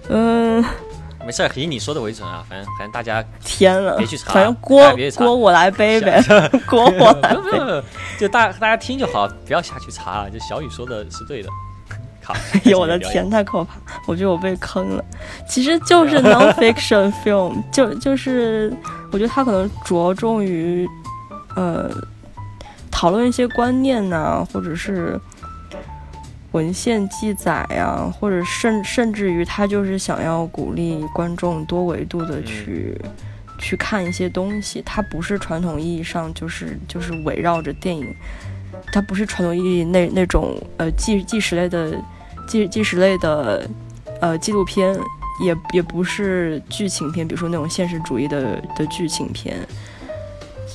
[0.08, 0.64] 嗯，
[1.24, 4.82] 没事，以你说的为准啊，反正反正大家天了，别去查，反正锅
[5.16, 6.22] 锅我来背呗，
[6.68, 7.82] 锅我来 背，
[8.18, 10.30] 就大大家听就好，不要下去查了。
[10.30, 11.48] 就小雨说的是对的，
[12.22, 13.76] 靠，哎呦 我的天，太可怕，
[14.06, 15.04] 我觉得我被坑了。
[15.48, 18.76] 其实就是 nonfiction film，就就是
[19.12, 20.86] 我觉得他可能着重于
[21.54, 21.90] 呃。
[22.96, 25.20] 讨论一些观念呐，或者是
[26.52, 32.96] 文献记载呀，或者甚甚至于他就是想要鼓励观众多维度的去
[33.58, 34.80] 去看一些东西。
[34.86, 38.06] 它不是传统意义上就是就是围绕着电影，
[38.92, 42.00] 它不是传统意义那那种呃纪纪实类的
[42.46, 43.68] 纪纪实类的
[44.20, 44.96] 呃纪录片，
[45.44, 49.58] 也也不是剧情片，比如说那种现实主义的的剧情片。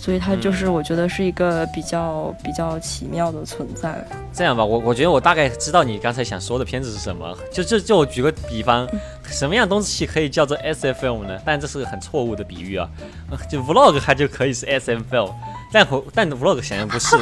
[0.10, 4.04] 所以它就是我觉得是一个比较比较奇妙的存在。
[4.34, 7.38] 这样吧，我我觉得我大概知道你刚才想说的片子是什么。
[7.54, 8.90] 就就就我举个比方，
[9.30, 11.40] 什么样东西可以叫做 S F L 呢？
[11.46, 12.90] 但这是个很错误的比喻啊。
[13.52, 15.32] 就 Vlog 它就可以是 S M L，
[15.72, 17.16] 但但 Vlog 显然不是。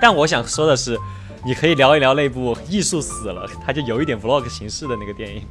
[0.00, 0.98] 但我想说的是，
[1.44, 5.42] 你可以聊一聊那部艺术死了，它就有一点 Vlog 形式的那个电影。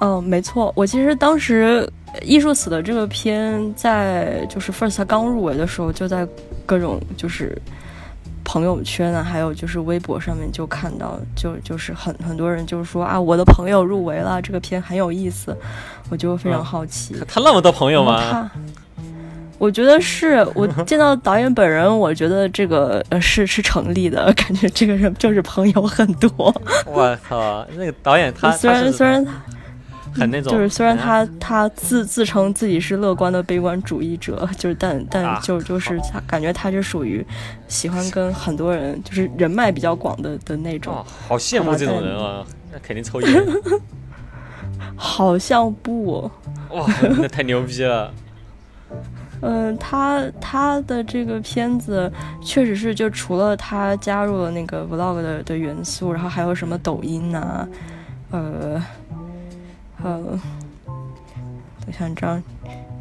[0.00, 1.88] 嗯，没错，我其实当时。
[2.22, 6.26] 艺术死的这个片，在就是 First 他刚入围的时候，就在
[6.64, 7.56] 各种就是
[8.42, 15.54] 朋友圈啊，还有就是微博上面就看到，就就是很很多人就是说啊，我的朋友入围了，这个片很有意思，
[16.08, 17.14] 我就非常好奇。
[17.28, 18.50] 他那么多朋友吗？
[19.58, 26.52] 我觉得是我见到导演本人，我觉得这个呃是是成立的， 感觉这个人就是朋友很多。
[26.86, 29.32] 我操，那个导演他虽然 虽然他。
[30.18, 37.24] 很那种，就是虽然他他自自称自己是乐观的悲观主义者，就是但但就就是他感觉他是属于
[37.68, 41.04] 喜欢跟很多人就是人脉比较广的的那种。
[41.28, 42.44] 好羡慕这种人啊！
[42.72, 43.46] 那肯定抽烟。
[44.96, 46.30] 好像不。
[46.70, 46.86] 哇，
[47.18, 48.12] 那太牛逼了。
[49.40, 57.68] 嗯，他他的这个片子确实是，就除了他加入了那个 vlog 的的元素，然后还有什么抖音呐，
[58.30, 58.82] 呃。
[60.02, 60.38] 呃，
[61.86, 62.38] 我想知道，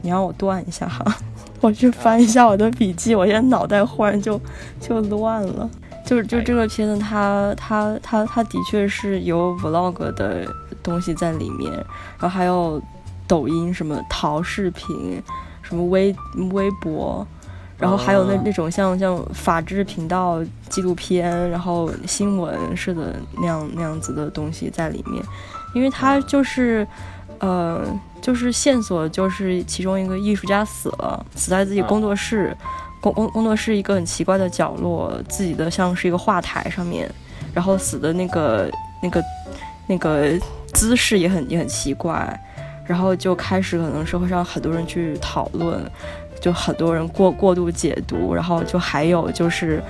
[0.01, 1.05] 你让我断一下哈，
[1.62, 4.39] 我去翻一下我的笔记，我现在脑袋忽然就
[4.79, 5.69] 就乱了。
[6.05, 10.47] 就是就这个片子，它它它它的确是有 vlog 的
[10.81, 11.69] 东西在里面，
[12.17, 12.81] 然后还有
[13.27, 15.21] 抖音什么淘视频，
[15.62, 16.15] 什么微
[16.53, 17.27] 微博，
[17.77, 25.21] 然后还有那那种像像法制频道纪录片，然后新闻似的那样那样子的东西在里面。
[25.73, 26.88] 因为他就是，
[27.39, 27.84] 呃，
[28.21, 32.56] 就是线索就是其中一个艺术家死了，死在自己工作室，
[33.01, 37.10] 工工工作室一个很奇怪的角落，自己的像是一个画台上面，
[37.53, 38.71] 然后死的那个
[39.03, 39.23] 那个
[39.88, 40.32] 那个
[40.73, 42.39] 姿势也很也很奇怪，
[42.86, 45.80] 然后就开始可能社会上很多人去讨论，
[46.41, 49.84] 就很多人过过度解读，然后就还有就是。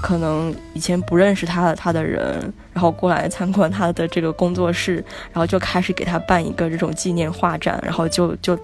[0.00, 8.58] 可能以前不认识他的他的人，然后过来参观他的这个工作室，然后就开始给他办一个这种纪念画展，然后就就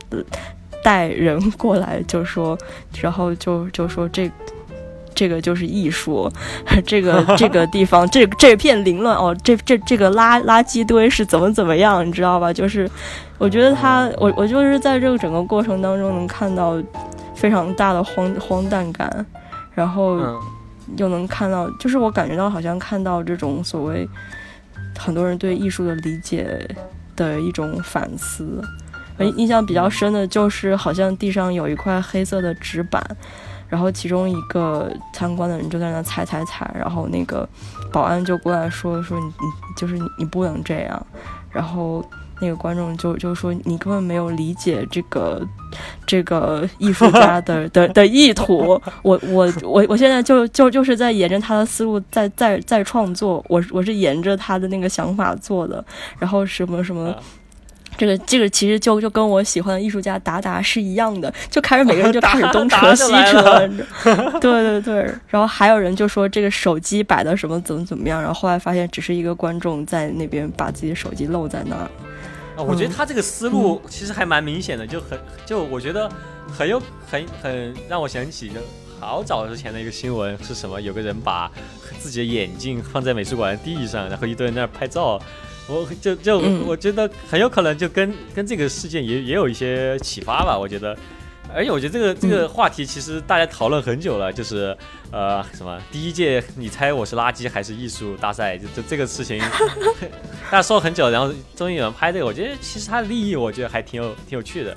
[0.82, 2.56] 带人过来，就说，
[3.00, 4.30] 然后就就说这
[5.14, 6.30] 这个就是艺术，
[6.86, 12.52] 这个 这个地方这这片凌乱哦，这这这个垃垃圾堆是怎么怎么样，你知道吧？
[12.52, 12.88] 就是
[13.38, 16.80] 我觉得他我我就是在这个整个过程当中能看到
[17.34, 19.26] 非常大的荒荒诞感，
[19.74, 20.20] 然后。
[20.96, 24.08] 又能看到，就是我感觉到好像看到这种所谓
[24.98, 26.68] 很多人对艺术的理解
[27.16, 28.62] 的一种反思。
[29.36, 33.04] 印象比较深的就是，好像地上有一块黑色的纸板，
[33.68, 37.48] 然后其中一个参观的人就在那踩踩踩，然后那个
[37.92, 39.32] 保安就过来说说你你
[39.76, 41.06] 就是你你不能这样，
[41.50, 42.04] 然后。
[42.44, 45.42] 那个观众就就说你根本没有理解这个
[46.06, 48.78] 这个艺术家的 的的意图。
[49.02, 53.42] 我我我我现在就就就是在沿着他的思路在在在创作。
[53.48, 55.82] 我我是沿着他的那个想法做的。
[56.18, 57.14] 然后什么什么，
[57.96, 61.32] 这个这个其实就就跟我喜欢的艺术家达达是一样的。
[61.48, 63.68] 就开始每个人就开始 东扯西扯。
[64.40, 65.10] 对对对。
[65.28, 68.20] 然后还有人就说这个手机摆的什么怎么怎么样。
[68.20, 71.88] 然后后来发现只是一个观众在那边把自己的手机露在那儿。
[72.56, 76.10] 啊，我觉得他这个思路其实还蛮明显的，就很就我觉得
[76.56, 78.54] 很有很很让我想起就
[79.00, 80.80] 好早之前的一个新闻是什么？
[80.80, 81.50] 有个人把
[81.98, 85.20] 自己的眼镜放在美术馆的地上，然后一堆人在那儿拍照。
[85.66, 90.58] 我就就我觉得很有可能就跟跟这个事件也也有一些启发吧。
[90.58, 90.96] 我觉得。
[91.54, 94.76] 而且我觉得这个这个话题其实大家讨论很久了，就是
[95.12, 99.38] 呃什么第一届你猜我是垃圾还是艺术大赛，就这这个事情
[100.50, 104.76] 大家说了很久，然后终于有人拍这个，我觉得其实它的利益我觉得还挺有挺有趣的。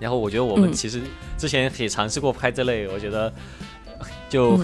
[0.00, 1.00] 然后我觉得我们其实
[1.36, 3.32] 之前也尝试过拍这类，我觉得
[4.28, 4.60] 就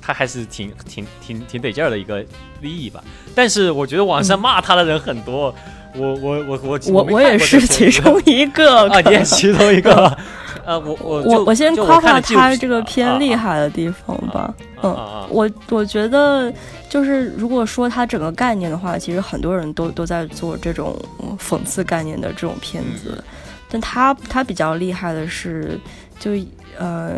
[0.00, 2.24] 他还是挺挺挺挺得劲儿的一个
[2.60, 3.02] 利益吧。
[3.34, 5.54] 但是我觉得网上骂他的人很多，
[5.96, 10.16] 我我我我我我也是其中一个 啊，你也其中一个。
[10.64, 14.54] 呃，我我我我先夸夸他这个偏厉害的地方吧。
[14.82, 14.92] 嗯，
[15.30, 16.52] 我我觉得
[16.90, 20.94] 就是如果说他整个概念的话，其实很多人都都在做这种
[21.38, 23.24] 讽刺概念的这种片子，
[23.70, 25.80] 但他他比较厉害的是，
[26.18, 26.32] 就
[26.78, 27.12] 呃，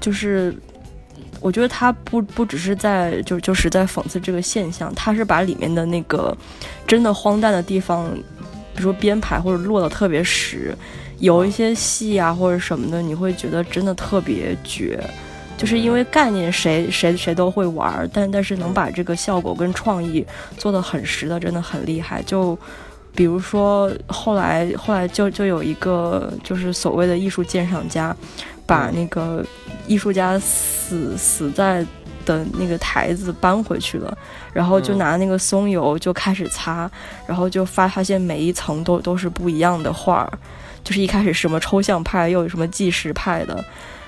[0.00, 0.54] 就是
[1.42, 6.34] 我觉得他不不只是在就就是在讽刺这个现象，他是把里面的那个
[6.86, 8.08] 真的荒诞的地方，
[8.74, 10.74] 比如说编排或者落得特别实。
[11.18, 14.98] 有一些戏啊或者什么的，你会觉得真的特别绝，
[15.56, 20.26] 就是因为概念谁谁谁都会玩，但但是能把这个效果跟创意
[20.58, 22.20] 做得很实的，真的很厉害。
[22.22, 22.58] 就
[23.14, 28.16] 比如说后来后来就就有一个就是所谓的艺术鉴赏家，
[28.66, 29.44] 把那个
[29.86, 31.84] 艺术家死死在
[32.24, 34.16] 的那个台子搬回去了，
[34.52, 36.90] 然后就拿那个松油就开始擦，
[37.26, 40.38] 然后就发发现每一层都都是不一样的画儿。
[40.84, 43.64] 就是一开始什么抽象派，又有什么纪实派的，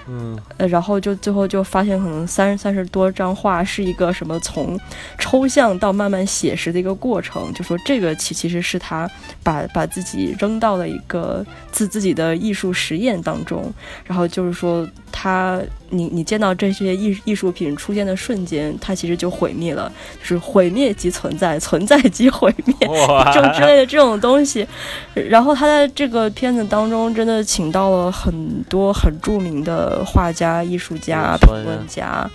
[0.07, 4.79] 嗯，然后就最后就发现可能三三十多张画是一个什么从
[5.19, 9.11] 抽象到慢慢写实的一个过程，就说这个其其实是他
[9.43, 13.73] 把把自己扔到了一个自自己的艺术实验当中，
[14.05, 14.87] 然后就是说
[15.17, 15.61] 他
[15.91, 19.91] 你你见到这些艺艺术品出现的瞬间，它其实就毁灭了，
[20.21, 22.77] 就是毁灭即存在，存在即毁灭
[23.33, 24.67] 这种之类的这种东西。
[25.15, 30.03] 然后他在这个片子当中真的请到了很多很著名的。
[30.05, 32.29] 画家、艺术家、评论家，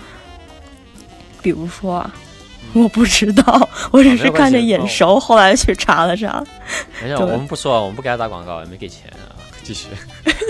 [1.41, 2.13] 比如说啊，
[2.73, 6.43] 我不知道，我只是看着眼熟，后来去查了查。
[7.01, 9.33] 没事，我们不说，我们不给他打广告，也没给钱啊。
[9.63, 9.87] 继续。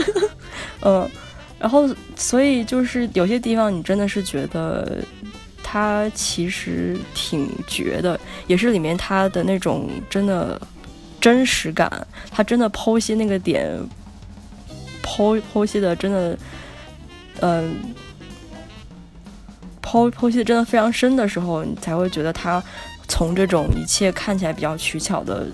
[0.81, 1.09] 嗯，
[1.59, 5.03] 然后所以就是有些地方，你真的是觉得
[5.61, 10.59] 他其实挺绝的，也是里面他的那种真的
[11.21, 13.77] 真实感，他真的剖析那个点，
[15.03, 16.37] 剖剖析的真的。
[17.41, 17.73] 嗯，
[19.81, 22.61] 剖剖析的真的非常深的时候，你才会觉得他
[23.07, 25.47] 从这种一切看起来比较取巧的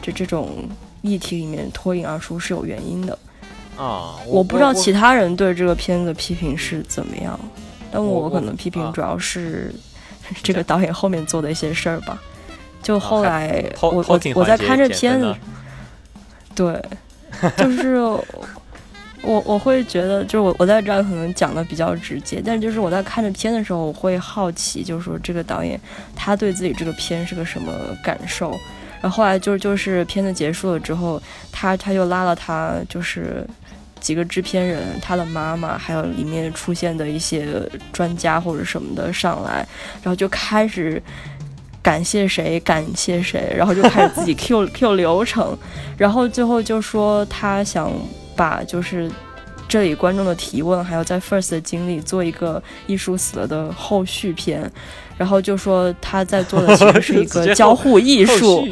[0.00, 0.66] 这这种
[1.02, 3.18] 议题里面脱颖而出是有原因的
[3.78, 4.16] 啊。
[4.26, 7.38] 我不知道其他人对这个片子的批评是怎么样，
[7.90, 9.74] 但我可能批评主要是
[10.42, 12.18] 这个导演后面做的一些事儿吧。
[12.82, 15.34] 就后来我我我在看这片子，
[16.54, 16.82] 对，
[17.56, 17.96] 就是。
[19.20, 25.78] 我我会觉得，就是我我在这儿可能讲的比较直接，但就是我在看着片的时候，我会好奇，就是说这个导演
[26.14, 28.52] 他对自己这个片是个什么感受。
[29.00, 31.20] 然后后来就就是片子结束了之后，
[31.50, 33.44] 他他就拉了他就是
[33.98, 37.46] 几个制片人，他的妈妈，还有里面出现的一些
[37.92, 39.66] 专家或者什么的上来，
[40.02, 41.02] 然后就开始
[41.82, 45.56] 感谢谁感谢谁，然后就开始自己 Q Q 流程，
[45.96, 47.92] 然后最后就说他想。
[48.38, 49.10] 把就是
[49.68, 54.70] 这里观众的提问，还有在 First 的经历做一个艺术死了的后续篇，
[55.16, 58.64] 然后就说他在做的其实是一个 交互艺术，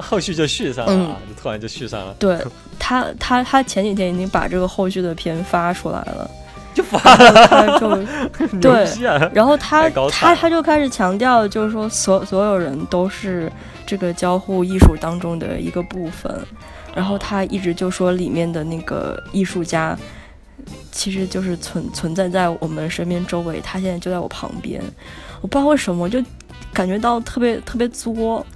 [0.00, 2.14] 后续就续上了，就突然就续上了。
[2.18, 2.38] 对
[2.78, 6.30] 他，他他前几天已经把这个后续的片发出来了，
[6.74, 7.96] 就发了，他就
[8.60, 8.86] 对，
[9.32, 13.50] 然后他他他就开始强调，就是说所所有人都是
[13.86, 16.32] 这个交互艺术当中的一个部分。
[16.94, 19.98] 然后他一直就说里面的那个艺术家，
[20.92, 24.80] 其实就是存存在在我们身边周围，他现在就在我旁边。
[25.40, 26.22] 我不知道为什么，我就
[26.72, 28.46] 感觉到特别特别作，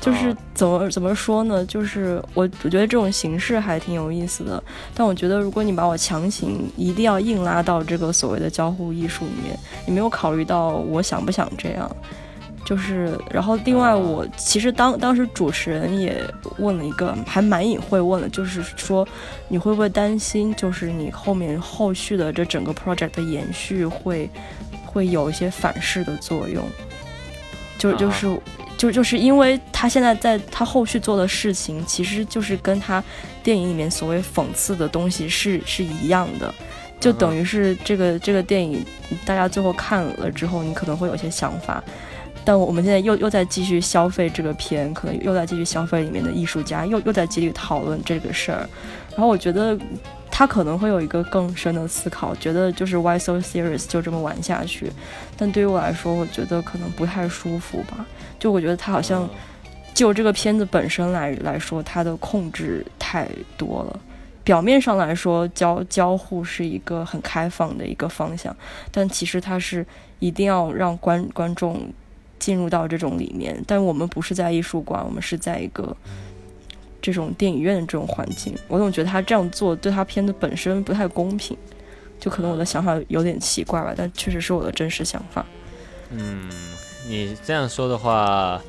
[0.00, 1.64] 就是怎么怎么说呢？
[1.66, 4.62] 就是我我觉得这种形式还挺有意思的，
[4.94, 11.90] 但我觉得如果你把我强行一定要硬拉到这个所谓的交互艺术里面，你没有考虑到我想不想这样。
[12.64, 16.20] 就是，然后另外，我其实当当时主持人也
[16.58, 19.06] 问了一个，还蛮隐晦问了，就是说
[19.46, 24.28] 你会不会担心，就是你后面后续的这整个 project 的延续会
[24.84, 26.64] 会有一些反噬的作用？
[27.78, 28.26] 就就是
[28.76, 33.02] 就就是因为他现在在他后续做的事情，其实就是跟他
[33.42, 36.54] 电影里面所谓讽刺的东西是是一样的，
[37.00, 38.84] 就等于是这个这个电影
[39.24, 41.82] 大家最后看了之后，你可能会有些想法。
[42.44, 48.68] 但我们现在又又在继续消费这个片，可能又在继续消费里面的艺术家，又又在继续讨论这个事儿。
[49.10, 49.76] 然后我觉得
[50.30, 54.92] 他可能会有一个更深的思考，觉得就是 Why so serious 就这么玩下去。
[55.36, 58.06] 但对于我来说，我觉得可能不太舒服吧。
[58.46, 59.28] 就我觉得他好像
[59.92, 63.28] 就这个片子本身来来说，他的控制太
[63.58, 64.00] 多了。
[64.44, 68.56] 表面上来说，交交互是一个很开放的一个方向，
[68.92, 69.84] 但其实他是
[70.20, 71.92] 一定要让观观众。
[72.38, 75.96] 进入到这种里面，但我们不是在艺术馆，我们是在一个
[77.00, 78.54] 这种电影院的这种环境。
[78.68, 81.56] 我总觉得他这样做对他片子本身不太公平，
[82.20, 85.46] 就可能我的想法有点奇怪吧，但确实是我的真实想法。
[86.10, 86.46] 嗯，
[87.08, 88.62] 你这样说的话，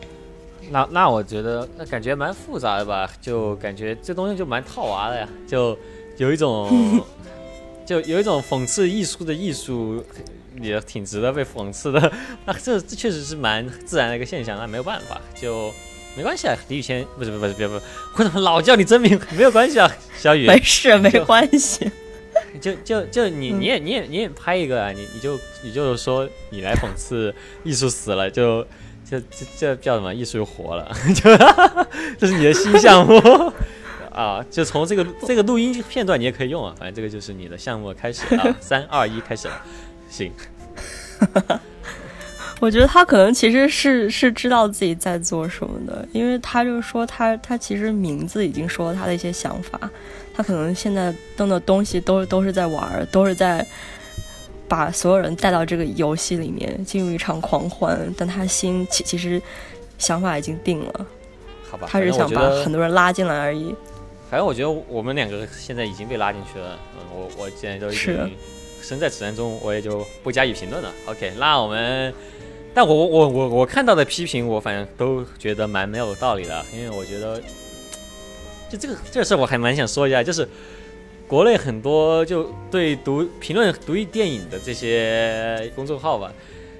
[0.69, 5.77] 那那我觉得那感觉蛮复杂的吧，就感觉这东西就蛮套娃的呀，就
[6.17, 7.01] 有一种
[7.85, 10.03] 就有一种讽刺艺术的艺术。
[10.59, 12.11] 也挺值得被讽刺的，
[12.43, 15.71] 那这这确实是蛮自然的一个现象，那没有办法，就
[16.15, 16.57] 没关系啊。
[16.67, 17.81] 李宇谦不是不是不是不是，
[18.15, 19.21] 我怎么老叫你真名？
[19.37, 20.47] 没有关系啊，小雨。
[20.47, 21.91] 没事，没关系。
[22.57, 27.33] 就就就你你也你也你也拍一个啊，你你就你就是说你来讽刺
[27.63, 28.63] 艺术死了，就
[29.09, 30.13] 就这这叫什么？
[30.13, 31.37] 艺术又活了， 就
[32.17, 33.17] 这是你的新项目
[34.11, 34.43] 啊！
[34.49, 39.61] 就从这个这个录音片段你也可以用啊，反正这个就是你的项目开始啊，三二一，开始了。
[40.09, 40.31] 行，
[42.59, 49.79] 我觉得他可能其实是是知道自己在做什么的，因为他就说他他其实名字已经说了他的一些想法，
[50.37, 53.65] 他可能现在登的东西都都是在玩，都是在
[54.67, 59.41] 把所有人带到这个游戏里面，进入一场狂欢，但他心其其实
[59.97, 61.05] 想法已经定了，
[61.67, 63.73] 好吧，他是想把很多人拉进来而已。
[64.29, 68.31] 反正我觉得我们两个现在已经被拉进去了，嗯，我我既然都已经
[68.79, 70.93] 身在此山中，我也就不加以评论了。
[71.07, 72.13] OK，那我们，
[72.75, 77.41] 但我我我我看到的批评，我反正都觉得蛮没有道理的，因为我觉得，
[78.69, 80.47] 就这个这事我还蛮想说一下，就是
[81.27, 86.31] 国内很多就对读评论读一电影的这些公众号吧，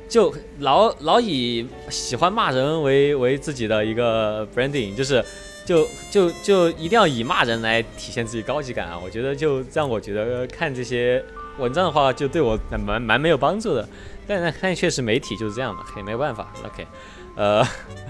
[0.07, 5.23] 就老老以喜欢骂人为为自己的一个 branding，就是。
[5.67, 8.97] 就就就一定要以骂人来体现自己高级感啊！
[9.03, 11.21] 我觉得就让我觉得看这些
[11.57, 13.85] 文章的话，就对我蛮蛮没有帮助的。
[14.25, 16.53] 但是看确实媒体就是这样嘛，也没办法。
[16.63, 16.87] OK，
[17.35, 17.61] 呃，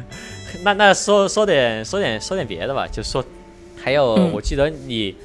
[0.61, 3.25] 那那说说点说点说点别的吧，就说
[3.87, 5.15] 还有，我记得你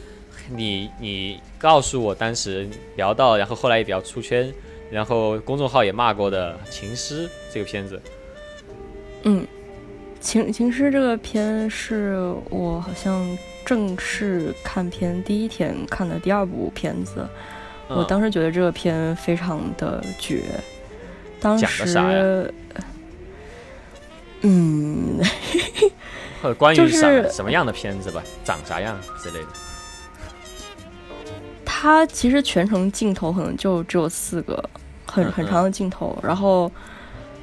[0.48, 4.54] 你你告诉我当时聊到，然后后来也比较出圈，
[4.88, 8.00] 然后公众号也骂过的《情诗》这个片子，
[9.24, 9.44] 嗯。
[10.20, 17.26] 情情诗这个片是我好像正式看片第一天看的第二部片子，
[17.88, 20.44] 我当时觉得这个片非常的绝。
[21.40, 22.54] 当时，
[24.42, 25.18] 嗯，
[26.42, 29.48] 或者关于什什么样的片子吧，长啥样之类的。
[31.64, 34.62] 它其实全程镜头可能就只有四个，
[35.06, 36.70] 很很长的镜头，然后。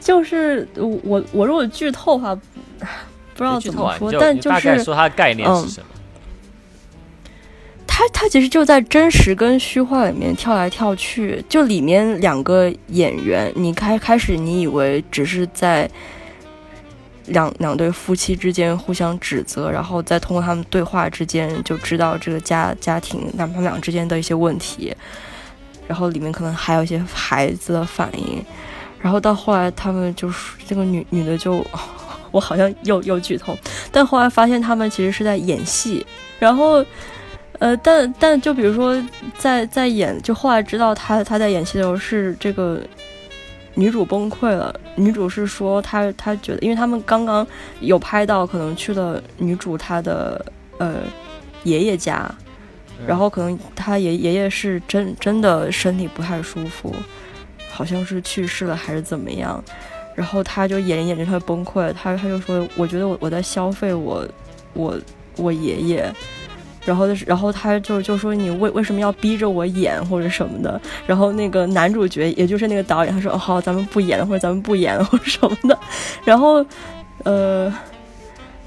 [0.02, 0.66] 就是
[1.04, 2.34] 我我如果剧透的话，
[3.36, 5.88] 不知道怎么说，但就是说它的概念是什么？
[7.86, 15.92] 它它其实就在真实跟虚幻里面跳来跳去，就里面两个演员，你开开始你以为只是在
[17.30, 24.96] 两两对夫妻之间互相指责，然后再通过他们对话之间就知道这个家家庭他们俩之间的一些问题，
[25.88, 28.44] 然后里面可能还有一些孩子的反应。
[29.02, 31.66] 然后到后来，他们就是这个女女的就，
[32.32, 33.58] 我好像又又剧透，
[33.94, 36.06] 但后来发现他们其实是在演戏。
[36.38, 36.86] 然后，
[37.60, 39.02] 呃，但但就比如说
[39.38, 42.82] 在在演，就后来知道他他在演戏的时候是这个
[43.80, 44.78] 女主崩溃了。
[44.96, 47.48] 女主是说她她觉得，因为他们刚刚
[47.80, 50.46] 有拍到可能去了女主她的
[50.78, 50.96] 呃
[51.64, 52.30] 爷爷家，
[53.08, 56.94] 然后可能她爷爷爷是真真的身体不太舒服。
[57.72, 59.64] 好像是去世了还是怎么样，
[60.14, 64.28] 然后她就演着演着她就崩溃了，她她就说我觉得我我在消费我
[64.74, 65.00] 我
[65.38, 66.14] 我爷爷，
[66.90, 75.78] 然后然后他就就说你为为什么要逼着我演或者什么的，然后那个男主角也就是那个导演他说好咱们不演或者咱们不演或者什么的，
[76.26, 76.66] 然后
[77.24, 77.72] 呃。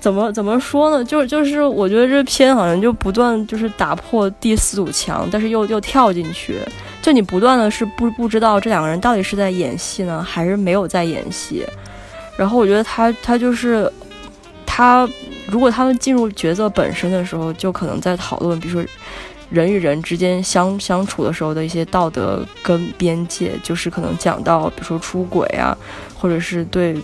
[0.03, 1.05] 怎么怎么说呢？
[1.05, 6.59] 就就是，我觉得这片好像就不断就是打破第四堵墙，但是又又跳进去，
[7.01, 11.65] 就你不断的是不不知道这两个人到底是在演戏呢，还是没有在演戏。
[12.37, 13.89] 然后我觉得他他就是
[14.75, 15.07] 他，
[15.47, 18.91] 如果他们进入角色本身的时候，就可能在讨论，比如说
[19.51, 25.77] 人与人之间相相处的时候的一些道德跟边界，就是可能讲到比如说出轨啊，
[26.19, 26.97] 或者是对。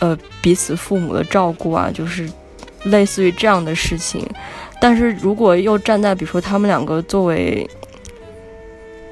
[0.00, 2.30] 呃，彼此父母的照顾啊，就是
[2.84, 4.24] 类似于这样的事情。
[4.80, 7.68] 但是如果又站在比如说他们两个作为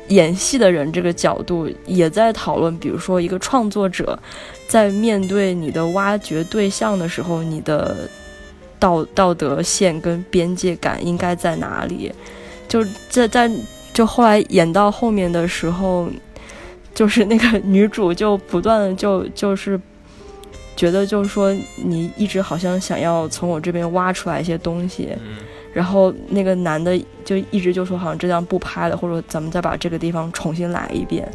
[0.08, 4.18] 演戏的人这个角度，也在讨论，比如说一个创作者
[4.68, 8.08] 在面对你的挖掘对象的时候，你的
[8.78, 12.12] 道道德线跟边界感应该在哪里？
[12.68, 13.50] 就在在
[13.92, 16.08] 就后来演到后面的时候，
[16.94, 19.80] 就是那个女主就不断的就就是。
[20.78, 25.08] 觉得就是说，你一直好像想要从我这边挖出来一些东西，
[25.76, 31.30] 然后那个男的就一直就说好像这样不拍了，或者咱们再把这个地方重新来一遍，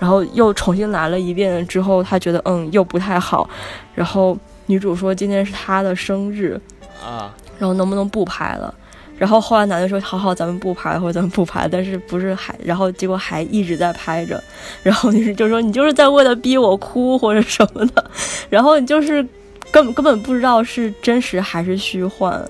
[0.00, 3.48] 然后又重新来了一遍之后，他觉得嗯又不太好，
[3.94, 4.36] 然后
[4.66, 6.60] 女主说今天是他的生日
[7.00, 8.74] 啊，然后能不能不拍了？
[9.16, 12.52] 然后后来男的说：“好好，咱们不拍，或者咱们不拍。”但是不是还？
[12.64, 14.42] 然后结果还一直在拍着。
[14.82, 18.10] 然后女主就说：“你就是在为了逼我哭或者什么的。”
[18.50, 19.24] 然后你就是
[19.70, 22.44] 根根本不知道是真实还是虚幻。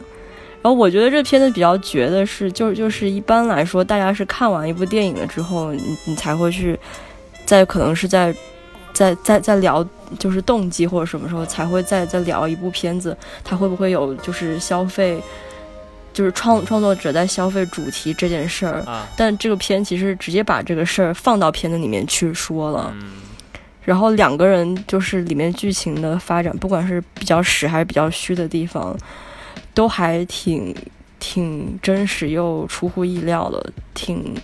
[0.65, 6.79] 然后我觉得这片子比较绝的是，就是就是一般来说，大家是看完一部电影了之后，你你才会去，
[7.45, 8.35] 在可能是在
[8.95, 9.87] 在在在聊
[10.19, 15.23] 就是动机或者什么时候才会再再聊一部片子，它会不会有就是消费。
[16.15, 18.87] 就是创创作者在消费主题这件事儿，
[19.17, 22.95] 但这个片其实直接把这个事儿放到片子里面去说了。
[23.83, 28.97] 然后两个人就是里面剧情的发展，不管是比较实还是比较虚的地方，
[29.75, 30.75] 都还挺
[31.19, 34.35] 挺真实又出乎意料的，挺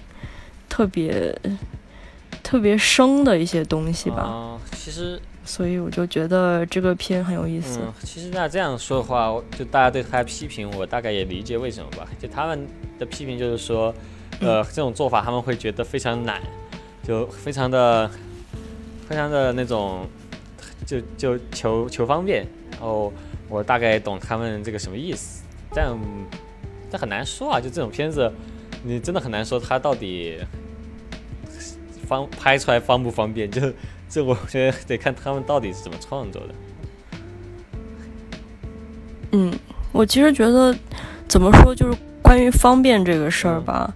[0.69, 1.35] 特别
[2.43, 4.23] 特别生的一些东西吧。
[4.23, 7.79] 啊，其实，所以我就觉得这个片很有意思。
[7.83, 12.07] 嗯，其实那这样说的话，就大家对他的批评，我大概也理解为什么吧。
[12.19, 12.67] 就他们
[12.99, 13.95] 的批评就是说，
[14.41, 16.41] 呃，这种做法他们会觉得非常懒，
[17.03, 18.11] 就非常的、
[19.09, 20.07] 非常的那种，
[20.87, 22.47] 就就求求方便。
[22.73, 23.13] 然后
[23.51, 25.43] 我大概懂他们这个什么意思，
[25.75, 25.99] 但
[26.91, 27.61] 但很难说啊。
[27.61, 28.33] 就这种片子，
[28.85, 30.39] 你真的很难说它到底
[32.07, 33.51] 方拍出来方不方便。
[33.51, 33.61] 就
[34.09, 36.55] 这，我觉得得看他们到底是怎么创作的。
[39.33, 39.53] 嗯，
[39.93, 40.75] 我其实觉得
[41.29, 43.93] 怎么说，就是关于方便这个事儿吧。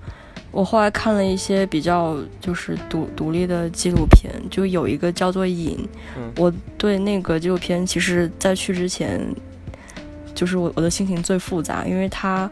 [0.55, 5.76] 我后来看了一些比较就是独独立的纪录片，就有一个叫做《瘾》。
[6.16, 9.20] 嗯我对那个纪录片，其实在去之前，
[10.32, 12.48] 就是我我的心情最复杂，因为他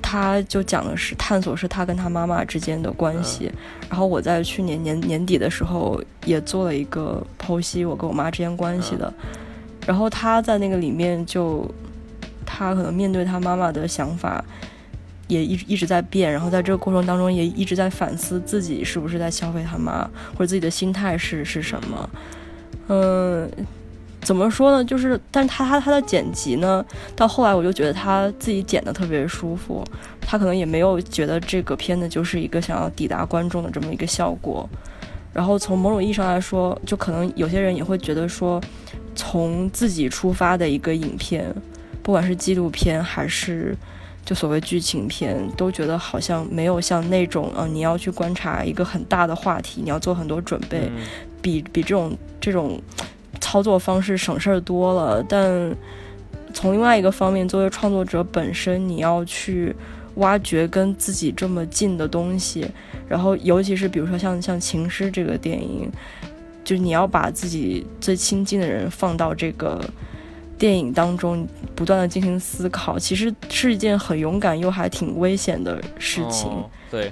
[0.00, 3.52] 他就讲的是探索是他跟他妈妈之间的关系。
[3.90, 9.12] 然后我在去年年年底的时候也做了一个剖析我跟我妈之间关系的。
[9.86, 11.70] 然后他在那个里面就，
[12.46, 14.42] 他可能面对他妈妈的想法。
[15.30, 20.02] 也一直一直在变，然后在这个过程当中也一直在反思自己是不是在消费他妈，
[20.34, 22.10] 或者自己的心态是是什么。
[22.88, 23.48] 嗯，
[24.20, 24.84] 怎么说呢？
[24.84, 29.84] 就是，但是他他他的剪辑呢，到后来我就觉得他自己剪的特别舒服，
[30.20, 34.68] 他可能也没有觉得这个片子就是一个想要抵达观众的这么一个效果。
[35.32, 38.60] 然后从某种意义上来说，就可能有些人也会觉得说，
[39.14, 41.46] 从自己出发的一个影片，
[42.02, 43.76] 不管是纪录片还是。
[44.24, 50.88] 就所谓剧情片，都觉得好像没有像那种，嗯，你要去观察一个很大的话题，你要做很多准备，
[51.42, 52.80] 比比这种这种
[53.40, 55.20] 操作方式省事儿多了。
[55.28, 55.74] 但
[56.54, 59.74] 从另外一个方面，作为创作者本身，你要去
[60.16, 62.64] 挖掘跟自己这么近的东西，
[63.08, 65.90] 然后尤其是比如说像像《情诗》这个电影，
[66.62, 69.80] 就是你要把自己最亲近的人放到这个。
[70.60, 76.50] 电影当中不断的进行思考，其实是一件很勇敢又还挺危险的事情。
[76.50, 77.10] 哦、对，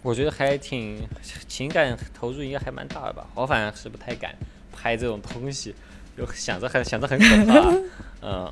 [0.00, 1.06] 我觉得还挺
[1.46, 3.26] 情感投入应该还蛮大的吧。
[3.34, 4.34] 我反正是不太敢
[4.72, 5.74] 拍这种东西，
[6.16, 7.70] 就想着很想着很可怕。
[8.26, 8.50] 嗯，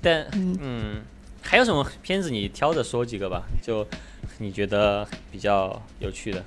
[0.00, 1.02] 但嗯，
[1.42, 3.42] 还有什么片子你挑着说几个吧？
[3.60, 3.84] 就
[4.38, 6.44] 你觉得比较有趣的？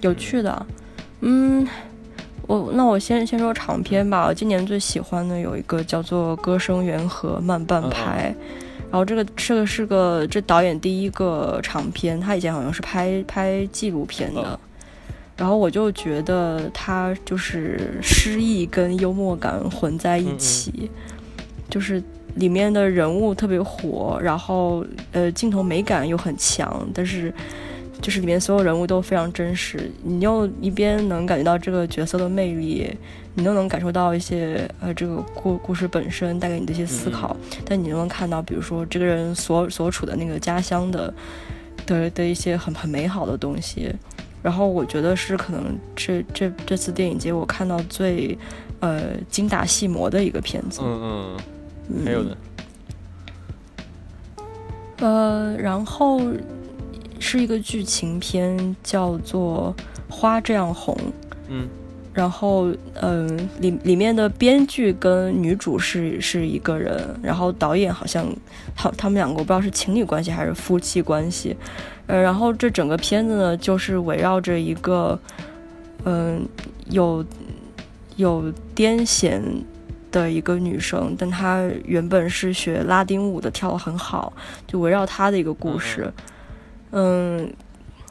[0.00, 0.66] 有趣的，
[1.20, 1.68] 嗯。
[2.46, 4.26] 我那我先先说长篇吧。
[4.26, 8.34] 我今年最喜欢的有一个叫做《歌声缘和》慢半拍，
[8.90, 14.58] 然后这个这个是个这导演第一个长片，他以前好像是拍拍纪录片的。
[15.36, 20.90] 然后我就觉得他就是诗意跟幽默感混在一起，
[21.68, 22.02] 就是
[22.36, 27.34] 里面的人物特别火，然后呃镜头美感又很强，但是。
[28.02, 32.94] 就是里面所有人物都非常真实，你又一边能感觉到这个角色的魅力，
[33.34, 41.12] 你又能感受到一些呃这个故故事本身带给你的一些思考，但你又能看到，比如说这个人所所处的那个家乡的
[41.86, 43.92] 的的一些很很美好的东西。
[44.42, 48.38] 然后我觉得是可能这这这次电影节我看到最
[48.78, 50.80] 呃精打细磨的一个片子。
[50.84, 51.36] 嗯
[51.88, 52.36] 嗯，还有呢？
[54.98, 56.20] 呃，然后。
[57.18, 59.74] 是一个剧情片，叫做
[60.12, 60.94] 《花这样红》。
[61.48, 61.68] 嗯，
[62.12, 68.26] 然后，嗯，里里面的编剧跟女主是是一个人，然后导演好像
[68.74, 71.56] 他他们两个我不知道是情侣关系还是夫妻关系。
[72.06, 75.18] 呃，然后这整个片子呢，就是围绕着一个，
[76.04, 76.46] 嗯，
[76.90, 77.24] 有
[78.16, 78.44] 有
[78.74, 79.40] 癫痫
[80.10, 84.32] 的一个女生，但她原本是学拉丁舞的，跳得很好，
[84.66, 86.12] 就围绕她的一个故事。
[86.16, 86.22] 嗯，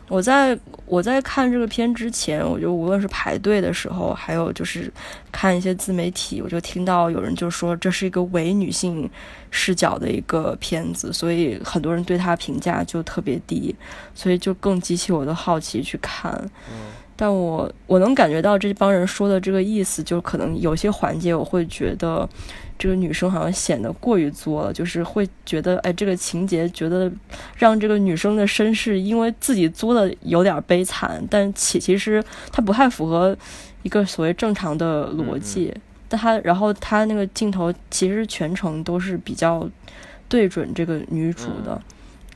[0.07, 4.91] 我在我在看这个片之前，我就无论是排队的时候，还有就是
[5.31, 9.09] 看一些自媒体，我就听到有人就说这是一个伪女性
[9.49, 13.75] 视角的一个片子，所以很多人对他评价就特别低，
[14.13, 16.31] 所以就更激起我的好奇去看。
[16.69, 22.29] 嗯，但我我能感觉到这帮人说的这个意思，就可能有些环节我会觉得。
[22.77, 27.11] 这个女生好像显得过于作了，就是会觉得，哎，这个情节觉得
[27.55, 33.35] 让这个女生的身世因为自己作的有点悲惨，但其其实它不太符合
[33.83, 35.73] 一个所谓正常的逻辑。
[36.07, 39.67] 但他然后他那个镜头其实全程都是比较
[40.29, 41.81] 对准这个女主的，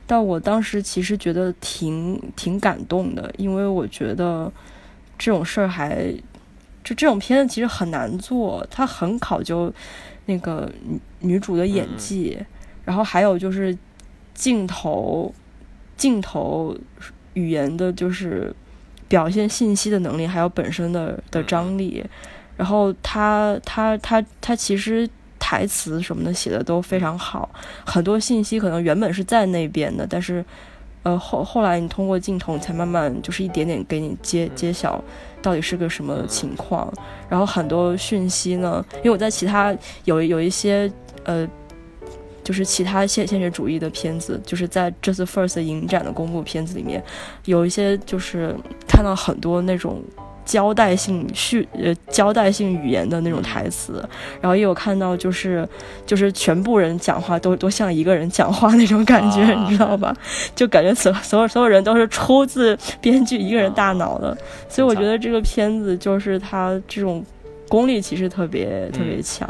[0.06, 4.50] 但我当时其实觉得挺挺感动的，因为我觉得
[5.18, 6.12] 这种事儿还
[6.82, 9.72] 就这种片子其实很难做，它很考究。
[10.26, 12.38] 那个女女主的演技，
[12.84, 13.76] 然后还有就是
[14.34, 15.34] 镜头
[15.96, 16.76] 镜头
[17.34, 18.54] 语言的，就是
[19.08, 22.04] 表现信息的能力，还有本身的的张力。
[22.56, 25.08] 然后她她她她其实
[25.38, 27.48] 台词什么的写的都非常好，
[27.86, 30.44] 很多信息可能原本是在那边的，但是
[31.02, 35.02] 呃后后来你通过镜头才慢慢就是一点点给你揭揭晓
[35.42, 36.92] 到底是个什么情况。
[37.28, 40.90] 然后很多讯息呢，因为我在其他有有一些
[41.24, 41.48] 呃。
[42.42, 47.00] 就是其他现现实主义的片子，就是在这次 First 影展的公布片子里面，
[47.44, 48.56] 有一些就是
[48.88, 50.02] 看到很多那种
[50.50, 54.04] 交代性叙呃交代性语言的那种台词，
[54.40, 55.68] 然后也有看到就是
[56.04, 60.12] 就是全部人讲话都都像一个人讲话那种感觉，你知道吧？
[60.56, 64.36] 就感觉所所有所有人都是出自编剧一个人大脑的，
[64.68, 67.24] 所以我觉得这个片子就是他这种
[67.68, 69.48] 功力其实特别特别强。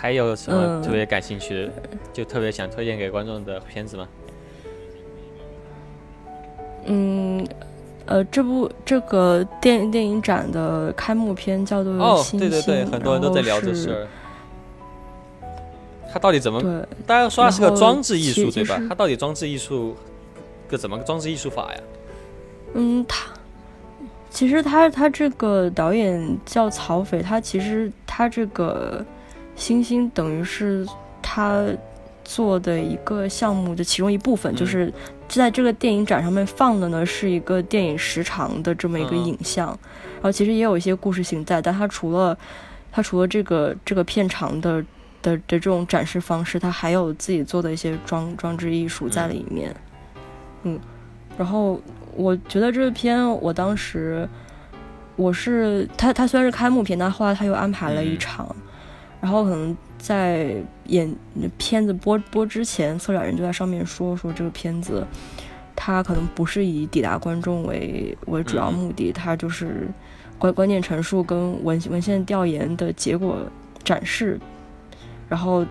[0.00, 1.72] 还有什么特别感兴趣的，
[2.14, 4.08] 就特别想推荐给观众的片子吗？
[6.86, 7.33] 嗯，
[8.06, 14.06] 呃，这部这个电电影展的开幕片叫做《哦，对对对，很多人都在聊这事儿。
[16.12, 16.60] 它到底怎么？
[17.06, 18.80] 大家说它是个装置艺术，对吧？
[18.88, 19.96] 它到底装置艺术
[20.68, 21.80] 个怎么个装置艺术法呀？
[22.74, 23.26] 嗯，他
[24.30, 29.04] 其实他他这个导演叫曹斐，他其实他这个。
[29.56, 30.84] 星星等于是
[31.22, 31.64] 他
[32.24, 34.92] 做的一个项目的其中一部分，就是
[35.28, 39.68] 在这个电影展上面放的呢，是一个电影时长的这么一个影像，
[40.14, 42.36] 然后其实也有一些故事性在，但它除了
[42.90, 44.82] 它除了这个这个片长的
[45.22, 49.74] 的的这种展示方式，它还有自己做的一些装装置艺术在里面，
[50.62, 50.80] 嗯，
[51.36, 51.80] 然后
[52.16, 54.28] 我觉得这个片我当时
[55.16, 58.54] 我是他他虽然是开幕片，但后来他又安排了一场。
[59.20, 59.74] 然后可能
[60.04, 60.54] 在
[60.88, 61.10] 演
[61.56, 65.02] 片子播播之前，策展人就在上面说说这个片子，
[65.74, 69.88] 它可能不是以抵达观众为为主要目的，它就是
[70.38, 73.38] 关关键陈述跟文文献调研的结果
[73.82, 74.38] 展示，
[75.26, 75.64] 然后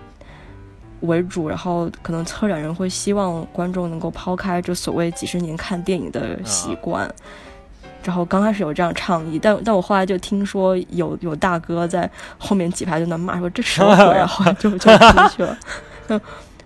[1.02, 7.08] 为主，然后可能策展人会希望观众能够抛开这所谓几十年看电影的习惯。
[8.04, 15.58] 然后刚开始有这样倡议，但但我后来就听说有有大哥在后面几排就那骂说这什么鬼， 然后就就出去了。
[16.08, 16.20] 嗯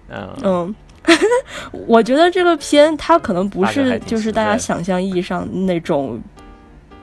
[0.42, 0.74] 嗯，
[1.86, 6.20] 我觉得这个片它可能不是就是大家想象意义上那种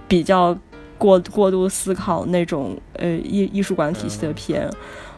[0.07, 0.57] 比较
[0.97, 4.69] 过过度思考那种呃艺艺术馆体系的片。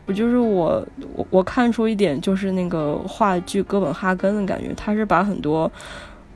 [0.06, 5.70] 我就是我我我看出一点就是那个话剧哥本哈根的感觉，他是把很多。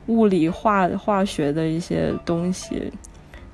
[0.06, 2.92] 物理化化学的一些东西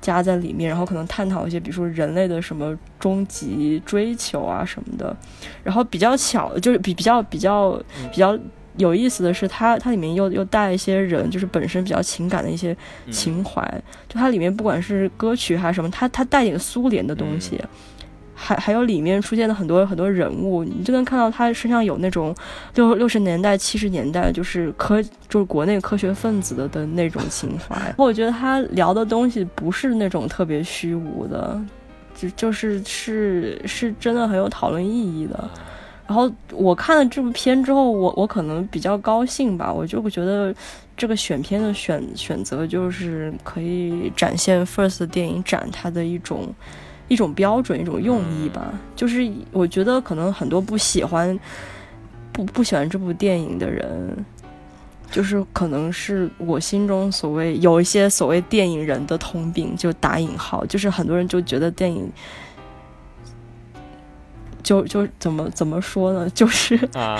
[0.01, 5.15] 加在里面，然后可能探讨一些，比如说人类的什么终极追求啊什么的。
[5.63, 7.81] 然后比较巧，就是比比较比较
[8.11, 8.37] 比较
[8.77, 12.75] 有意思的是，它它里面又又带一些人，就是本身比较情感的一些
[13.11, 13.61] 情怀。
[14.07, 17.61] 就它里面不管是歌曲还是什么，它它带点苏联的东西。
[18.41, 22.33] 还还有里面出现的很多很多人物，你就能看到他身上有那种
[22.75, 27.75] 六六十年代七十年代就是科就是国内科学分子的的那种情怀。
[27.99, 31.61] 我觉得他聊的东西不是那种特别虚无的，
[32.15, 35.49] 就就是是是真的很有讨论意义的。
[36.07, 40.55] 然后我看了这部片之后，我我可能比较高兴吧，我就觉得
[40.95, 46.55] 这个选片的选选择就是可以展现 First 电影展它的一种。
[47.09, 51.37] 一种标准，一种用意吧，就是我觉得可能很多不喜欢、
[52.31, 54.25] 不不喜欢这部电影的人，
[55.11, 62.09] 就是可能是我心中所谓有一些所谓电影人的通病，就打引号，就是很多人就觉得电影，
[64.61, 67.19] 就就怎么怎么说呢，就是啊，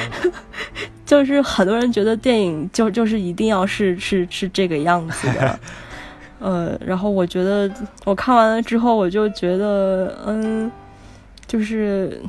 [1.04, 5.60] 就是很多人觉得电影就就是一定要是是是这个样子的。
[6.40, 7.70] 呃，然后我觉得
[8.06, 10.72] 我看完了之后，我就觉得，嗯，
[11.46, 12.22] 就是，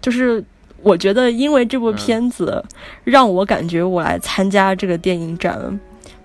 [0.00, 0.42] 就是，
[0.80, 2.64] 我觉得因为这部片子
[3.04, 5.78] 让我感觉我来参加这个电影展，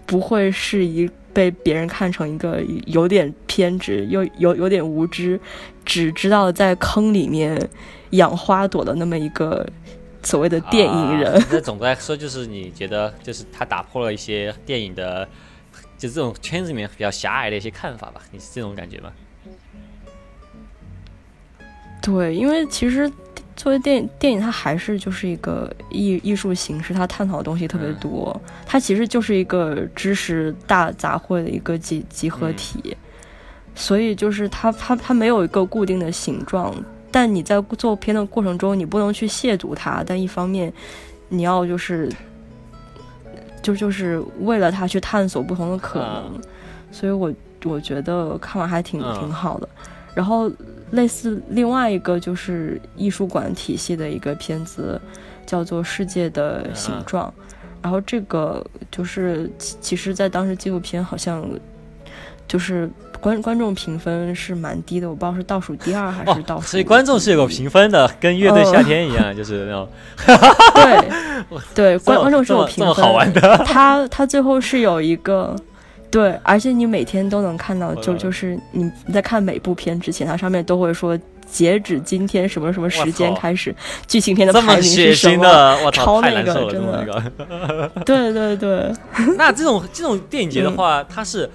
[0.05, 5.37] 不会是一被别人看成一个有点偏执又有有点无知，
[5.83, 7.69] 只知道在坑里面
[8.11, 9.67] 养花朵的那么一个
[10.23, 11.43] 所谓的电影人。
[11.51, 15.27] 那总的来说，就是你觉得，就是他打破了一些电影的。
[15.97, 19.11] 就这种圈子里面比较狭隘的一些看法吧，你是这种感觉吗？
[22.01, 23.11] 对，因为其实
[23.55, 32.95] 作为电影，电影它还是就是一个艺艺术形式，它探讨的东西特别多，它其实就是一个知识大杂烩的一个集集合体，
[33.73, 36.73] 所以就是它它它没有一个固定的形状，
[37.11, 40.71] 但你在做片的过程中，你不能去亵渎它，但一方面
[41.29, 42.07] 你要就是。
[43.67, 46.23] 就就是为了他去探索不同的可能，啊
[46.89, 47.33] 所以我
[47.65, 49.67] 我觉得看完还挺、嗯挺好的。
[50.15, 50.49] 然后
[50.91, 54.97] 类似另外一个就是艺术馆体系的一个片子，
[55.45, 57.27] 叫做《世界的形状》。
[57.81, 61.45] 然后这个就是其其实，在当时纪录片好像
[62.47, 62.89] 就是
[63.19, 66.67] 观观众评分是蛮低的，我不知道是倒数第二还是倒哦，数。
[66.67, 69.87] 所以观众是有个评分的，跟乐队夏天一样，就是那种
[70.73, 71.09] 对
[71.73, 73.57] 对 观观众是有评分的。
[73.65, 75.55] 他他最后是有一个。
[76.09, 83.75] 对，而且你每天都能看到，就嗯就是你你在看每部片之前，它上面都会说截止今天什么什么时间开始，
[84.07, 85.43] 剧情片的排名是什么？
[85.43, 87.91] 的，我操，超那个太难受了，真的。
[88.05, 88.93] 对对对，
[89.37, 91.47] 那这种这种电影节的嗯话，它是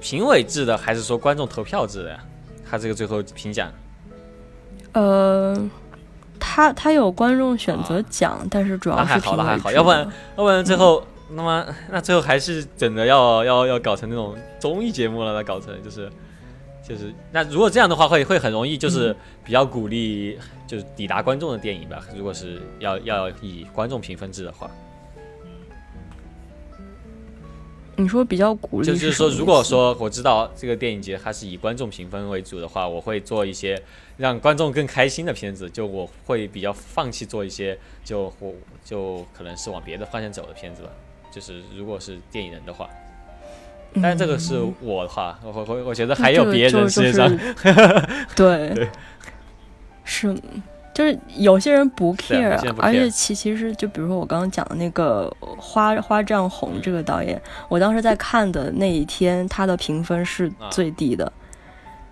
[0.00, 2.18] 评委制的，还是说观众投票制的呀？
[2.68, 3.70] 它这个最后评奖。
[4.92, 5.56] 呃，
[6.38, 9.70] 他他有观众选择奖，但是主要那还好那还好。
[9.70, 16.10] 要不然要不然最后，那么那最后还是整的要要要搞成那种综艺节目了，那搞成就是
[16.86, 22.02] 就是那如果这样的话，会会很容易就是比较鼓励就是抵达观众的电影吧。
[22.16, 24.68] 如果是要要以观众评分制的话，
[28.00, 33.80] 你说比较鼓励就是是说，如果说我知道这个电影节它是以观众评分为主的话，我会做一些
[34.16, 40.88] 让观众更开心的片子，就我会比较放弃做一些就我就可能是往别的方向走的片子吧。
[41.30, 42.88] 就是如果是电影人的话，
[44.02, 47.38] 但是这个是嗯我的话，我我我我觉得还有别人世界上
[48.34, 48.88] 对。
[50.02, 50.34] 是
[51.00, 57.40] 就是有些人不 care，人不而且其其实就比如说我刚刚讲的那个花花丈红这个导演，
[57.70, 60.68] 我当时在看的那一天，他的评分是啊。
[60.70, 61.32] 最低的，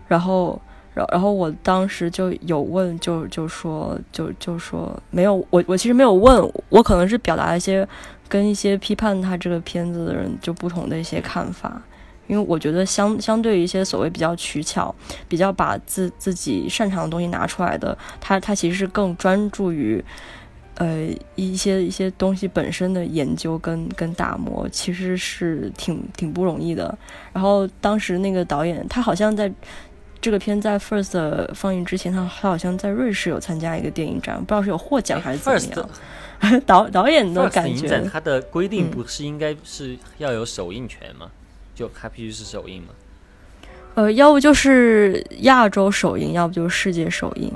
[0.07, 0.59] 然后。
[0.95, 7.87] 然然后我当时就有问，就就说就就说没有，我我其实没有问，我可能是表达一些
[8.29, 11.81] 跟一些批判他这个片子的人就不同的一些看法，
[12.29, 14.95] 因为我觉得相相对于一些所谓比较取巧、
[15.27, 20.05] 比较把自自己擅长的东西拿出来的，他他其实是更专注于。
[20.81, 26.97] 呃，一些一些东西本身的研究跟跟打磨，其实是挺挺不容易的。
[27.33, 29.53] 然后当时那个导演，他好像在
[30.21, 36.63] 这个片在 First 放映之前，他他好像在瑞士有参加一个电影展，不知道是有获奖还是怎么 First 样。
[36.65, 41.29] 导导演的感影展觉，它的规定嗯不是应该是要有首映权吗？
[41.79, 42.89] 就还必须是首映吗？
[43.95, 47.53] 呃，要不就是亚洲首映，要不就是世界首映。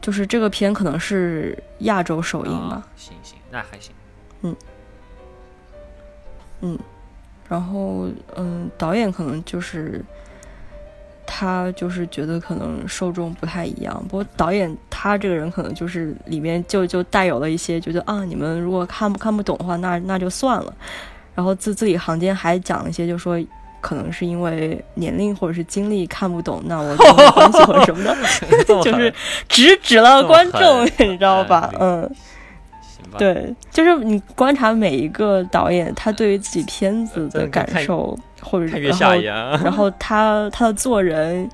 [0.00, 2.74] 就是这个片可能是亚洲首映吧。
[2.74, 3.94] 啊，行行，那还行。
[4.42, 4.56] 嗯
[6.62, 6.78] 嗯
[7.48, 10.04] 然后，嗯，导演可能就是
[11.26, 14.04] 他就是觉得可能受众不太一样。
[14.08, 20.74] 不过导演他这个人可能就是里面就就带有了一些觉得啊，你们如果看不看不懂的话，那那就算了。
[21.34, 23.38] 然后字字里行间还讲了一些，就说
[23.80, 28.14] 可能是因为年龄或者是经历看不懂，那我就没关系或者什么的
[28.82, 29.12] 就是狠
[29.48, 31.78] 直指了观众， 你知道吧哎？
[31.80, 32.10] 嗯。
[33.16, 39.14] 对，就是你观察每一个导演，他对于自己片子的感受，或者是然后。
[39.62, 41.48] 然后他他的做人，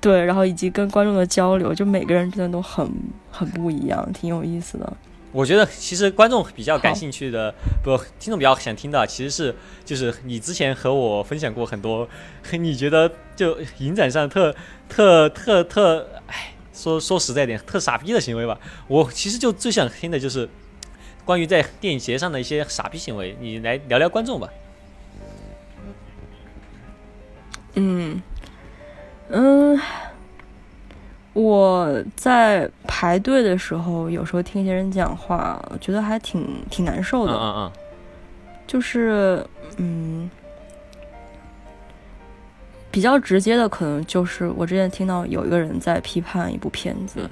[0.00, 2.90] 对，然后以及跟观众的交流，就每个人真的都很
[3.30, 4.92] 很不一样，挺有意思的。
[5.34, 9.52] 我觉得其实观众比较感兴趣的，不，听众比较想听的，其实是
[9.84, 12.08] 就是你之前和我分享过很多，
[12.52, 14.54] 你觉得就影展上特
[14.88, 18.56] 特特特，哎，说说实在点，特傻逼的行为吧。
[18.86, 20.48] 我其实就最想听的就是
[21.24, 24.48] 关于在电影节上的一些傻逼行为，你来聊聊观众吧。
[27.74, 28.22] 嗯
[29.30, 29.76] 嗯，
[31.34, 37.34] 我在排队的时候，有时候听一些人讲话，我觉得还挺挺难受嗯的。
[37.34, 37.72] 嗯。
[38.66, 39.44] 就是
[39.76, 40.30] 嗯，
[42.90, 47.30] 比较直接的，可能就是我之前听到有一个人在批判一部片子，嗯。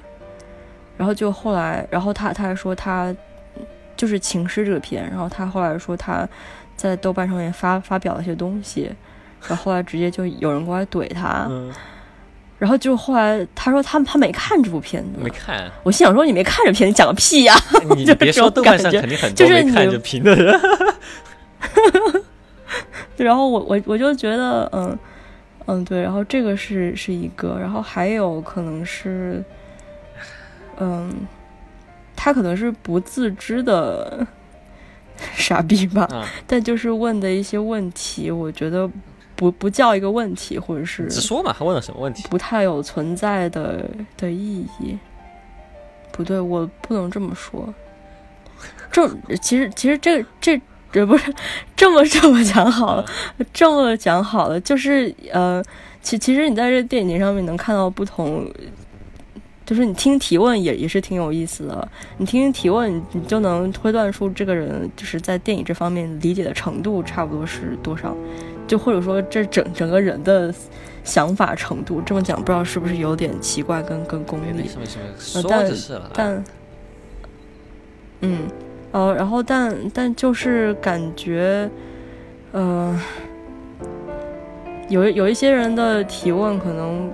[0.95, 3.13] 然后就后来，然后他他还说他
[3.97, 6.27] 就是《情诗》这个片，然后他后来说他
[6.75, 8.91] 在豆瓣上面发发表了一些东西，
[9.47, 11.73] 然后后来直接就有人过来怼他，嗯，
[12.63, 15.09] 然后就后来他说他他没看这部片子。
[15.21, 17.53] 没，看，我心想说你没看这片，你讲个屁呀、
[17.93, 20.33] 你 别说豆瓣上肯定很多没看这片的。
[20.33, 20.57] 人。
[23.17, 24.97] 对，然后我我我就觉得，嗯
[25.65, 29.43] 嗯，对，然后这个是是一个，然后还有可能是，
[30.77, 31.13] 嗯，
[32.15, 34.25] 他可能是不自知的
[35.35, 38.89] 傻逼吧，嗯，但就是问的一些问题，我觉得
[39.43, 42.25] 不不叫一个问题，或者是直说嘛，他问了什么问题？
[42.29, 44.97] 不太有存在的的意义。
[46.13, 47.73] 不对，我不能这么说。
[48.89, 49.09] 这
[49.41, 51.33] 其实其实这这这不是
[51.75, 53.05] 这么这么讲好了，
[53.51, 55.61] 这么讲好了，就是呃，
[56.01, 58.49] 其其实你在这电影上面能看到不同。
[59.65, 61.87] 就是你听提问也也是挺有意思的，
[62.17, 68.13] 你听提问，你就能推断出这个人就是在电影这方面理解的程度差不多是多少，
[68.67, 70.53] 就或者说这整整个人的
[71.03, 74.53] 想法程度，这么讲不知道是不是有点奇怪跟跟功利？
[74.53, 74.97] 没什么什
[75.37, 76.09] 么，说就是了。
[76.13, 76.43] 但，
[78.21, 78.39] 嗯，
[78.91, 81.69] 呃，然后但但就是感觉，
[82.51, 82.99] 呃，
[84.89, 87.11] 有有一些人的提问可能。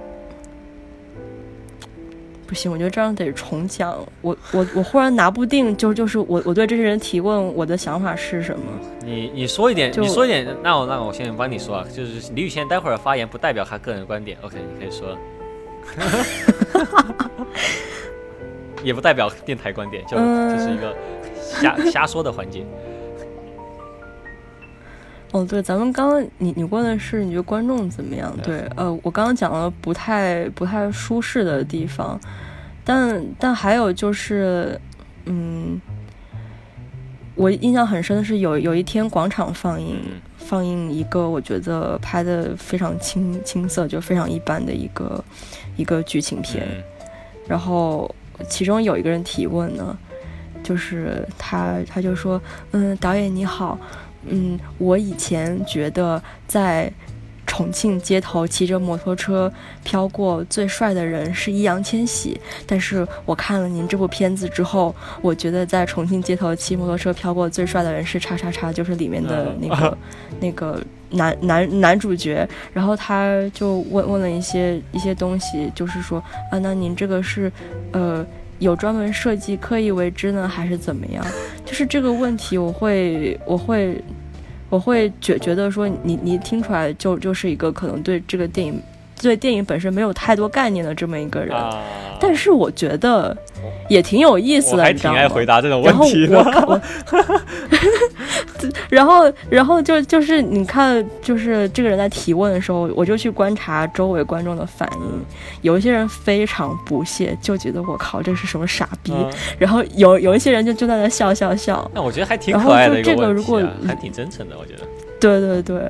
[2.49, 3.95] 不行，我觉得这样得重讲。
[4.21, 8.63] 我我我忽然拿不定，就就是我我对这些人提问，我的想法是什么？
[9.05, 11.85] 你你说一点，你说一点，那我那我先帮你说啊。
[11.95, 15.15] 就是李宇轩待会儿发言不代表他个人观点，OK，你可以说。
[18.83, 20.95] 也不代表电台观点，就就是一个
[21.37, 22.65] 瞎瞎说的环节。
[25.31, 28.35] 哦，对，咱们刚刚你你问的是你觉得观众怎么样？
[28.41, 32.19] 对，呃，我刚刚讲了不太不太舒适的地方，
[32.83, 34.81] 但但还有就是，
[35.25, 35.79] 嗯，
[37.35, 39.99] 我印象很深的是有有一天广场放映
[40.37, 45.23] 放映一个我觉得拍的非常青青涩就非常一般的一个
[45.75, 46.65] 一个剧情片，
[47.47, 48.09] 然后
[48.47, 49.95] 其中有一个人提问呢，
[50.63, 53.77] 就是他他就说，嗯，导演你好。
[54.25, 56.91] 嗯，我以前觉得在
[57.47, 59.51] 重庆街头骑着摩托车
[59.83, 69.97] 飘过最帅的人是易烊千玺，但是我看了您这部片子之后，我觉得在重庆街头骑摩托车飘过最帅的人是叉叉叉，就是里面的那个
[70.39, 72.47] 那个男男男主角。
[72.71, 77.51] 然后他就问问了一些一些东西，就是说啊，那您这个是
[77.93, 78.25] 呃。
[78.59, 81.25] 有专门设计刻意为之呢，还是怎么样？
[81.65, 84.03] 就是这个问题，我会，我会，
[84.69, 88.79] 我会觉觉得说，你你听出来就就是一个可能对这个电影。
[89.21, 91.55] 对电影本身没有太多概念的这么一个人，
[92.19, 93.35] 但是我觉得
[93.87, 96.81] 也挺有意思的，还挺爱回答这种问题的。
[98.89, 105.25] 然后，然后就就是你看，就是这个人在提问的时候，我就去观察周围观众的反应。
[105.61, 109.13] 有一些人非常不屑，就觉得我靠，这是什么傻逼。
[109.57, 111.89] 然后有有一些人就就在那笑笑笑。
[111.93, 114.81] 那我觉得还挺可爱的一个如果，还挺真诚的，我觉得。
[115.19, 115.89] 对对对。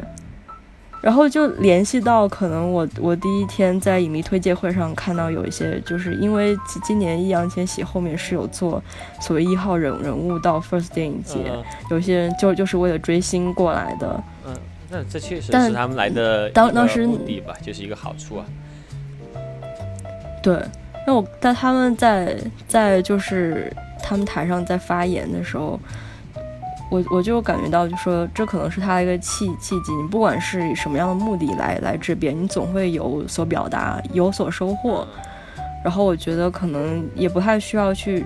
[1.01, 8.83] 然后就联系到，可能我我第一天在影迷推介会上看到有一些，就是因为今年易烊千玺后面是有做
[9.21, 11.51] 所谓一号人人物到 First 电影节，
[11.89, 14.23] 有些人就就是为了追星过来的。
[14.45, 14.53] 嗯，
[14.89, 18.45] 那这确实是他们来的当当时目的吧，就是一个好处啊。
[20.43, 20.61] 对，
[21.07, 22.37] 那我但他们在
[22.67, 23.71] 在就是
[24.03, 25.79] 他们台上在发言的时候。
[26.89, 29.93] 我我就感觉到，就说这可能是他的一个契契机。
[29.93, 35.07] 你不管是以什么样的目的来来这边，你总会有所表达，有所收获。
[35.83, 38.25] 然后我觉得可能也不太需要去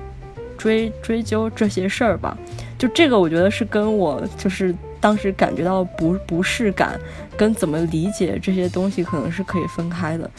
[0.57, 2.37] 追追究这些事儿吧。
[2.77, 6.97] 就这个，我觉得是跟我就是当时感觉到不不适感，
[7.35, 10.29] 跟怎么理解这些东西可能是可以分开的。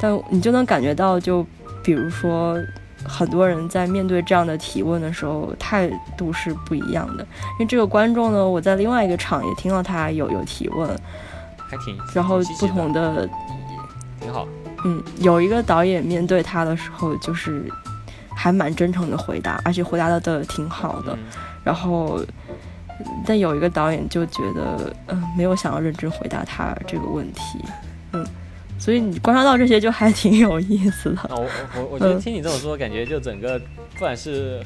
[0.00, 1.44] 但你就能感觉到，就
[1.82, 2.58] 比如说。
[3.04, 7.22] 很多人在面对这样的提问的时候，态度是不一样的。
[7.24, 10.88] 因为这个观众呢，我在另外一个场也听到他有有提问，
[11.56, 13.28] 还挺，然后不同的，
[14.20, 14.46] 挺好。
[14.84, 17.70] 嗯，有一个导演面对他的时候，就是
[18.34, 21.16] 还蛮真诚的回答，而且回答的的挺好的。
[21.62, 22.20] 然后，
[23.24, 27.64] 但有一个导演就觉得，嗯，没有想要认真回答他这个问题，
[28.12, 28.26] 嗯。
[28.82, 31.20] 所以你观察到这些就还挺有意思的。
[31.30, 34.60] 我我我觉得听你这么说，感觉就整个不管是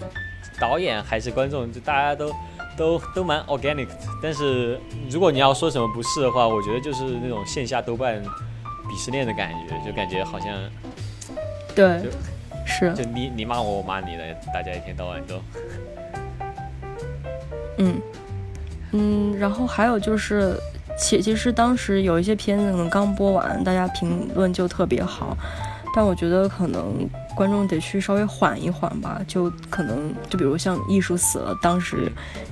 [0.58, 2.32] 导演还是观众，就大家都
[2.78, 3.88] 都都蛮 organic。
[4.22, 8.24] 但是如果你要说什么不是的话，我觉得就是那种线下豆瓣
[8.88, 10.48] 鄙视链的感觉，就感觉好像
[11.74, 12.00] 对，
[12.64, 15.42] 是就你你骂我我骂你的，大家一天到晚都
[17.76, 18.00] 嗯
[18.92, 20.58] 嗯，然后还有就是。
[20.98, 25.36] 其其实当时有一些片子可能刚播完，大家评论就特别好，
[25.94, 32.10] 但我觉得可能观众得去稍微缓一缓吧，就可能就比如像《艺术死了》，当时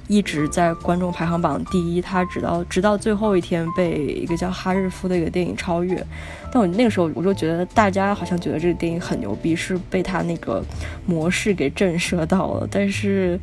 [0.08, 5.96] 一直在观众排行榜第一，他直到直到最后一天被一个叫哈日夫的一个电影超越，
[6.52, 10.62] 但我那个时候我就觉得大家好像觉得这个电影很牛逼，是被他那个
[11.06, 13.40] 模式给震慑到了，但是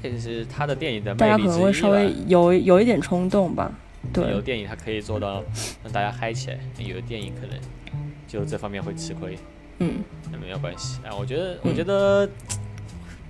[0.00, 3.70] 这是他的电影的大家可能会稍微有有一点冲动吧。
[4.14, 5.42] 有电影它可以做到
[5.82, 7.58] 让大家嗨起来，有的电影可能
[8.26, 9.38] 就这方面会吃亏。
[9.78, 10.02] 嗯，
[10.32, 11.14] 那没有关系啊。
[11.18, 12.28] 我觉得，我觉得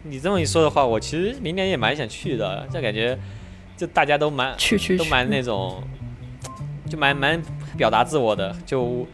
[0.04, 3.18] 你这么一说的话，我其实明年也蛮想去的，就感觉
[3.76, 5.82] 就大家都蛮去去都蛮那种，
[6.88, 7.42] 就蛮蛮
[7.76, 9.06] 表达自我的，就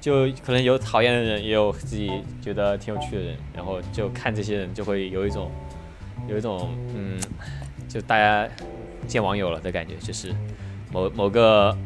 [0.00, 2.10] 就可能有讨厌的人，也有自己
[2.42, 5.50] 觉得挺有趣的人，然后就看这些人就会有一种
[6.28, 7.20] 有一种嗯，
[7.88, 8.48] 就大家
[9.06, 10.34] 见网友了的感觉，就是
[10.92, 11.76] 某某个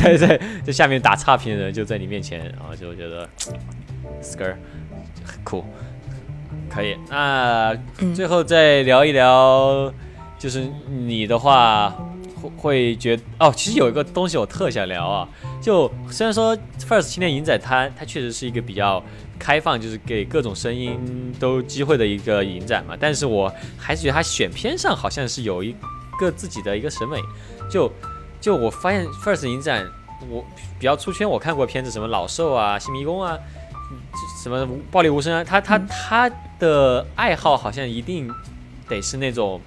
[0.00, 3.28] 在在在下面打差评的人就在你面前，然后就觉得
[4.22, 4.54] skr
[5.24, 5.64] 很酷。
[6.70, 7.74] 可以，那
[8.14, 9.92] 最后再聊一聊，
[10.38, 11.90] 就是你的话
[12.34, 15.26] 会会觉哦，其实有一个东西我特想聊啊，
[15.62, 19.02] 就虽然说 First 青年影展它它确实是一个比较
[19.38, 25.74] 开放，就是给各种声音都机会的一个影展嘛，但是我还是觉得它选片上好像是有一
[26.20, 27.18] 个自己的一个审美，
[27.70, 27.90] 就
[28.40, 29.86] 就我发现 First 影展
[30.28, 30.44] 我
[30.78, 33.38] 比较出圈，我看过片子什么老兽啊、新迷宫啊。
[34.42, 35.42] 什么暴力无声啊？
[35.42, 38.30] 他他他的爱好好像一定
[38.86, 39.60] 得是那种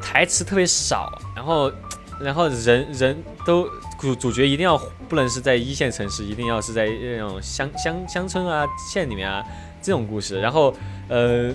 [0.00, 1.72] 台词特别少，然后
[2.20, 3.66] 然后人人都
[3.98, 4.76] 主主角一定要
[5.08, 9.42] 不能是在一线城市，一定要是在那种乡乡乡村啊县里面啊
[9.80, 10.38] 这种故事。
[10.40, 10.74] 然后
[11.08, 11.52] 呃，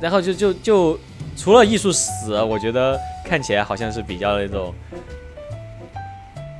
[0.00, 0.98] 然后就就就
[1.36, 4.74] 除了艺术死，我觉得看起来好像是比较那种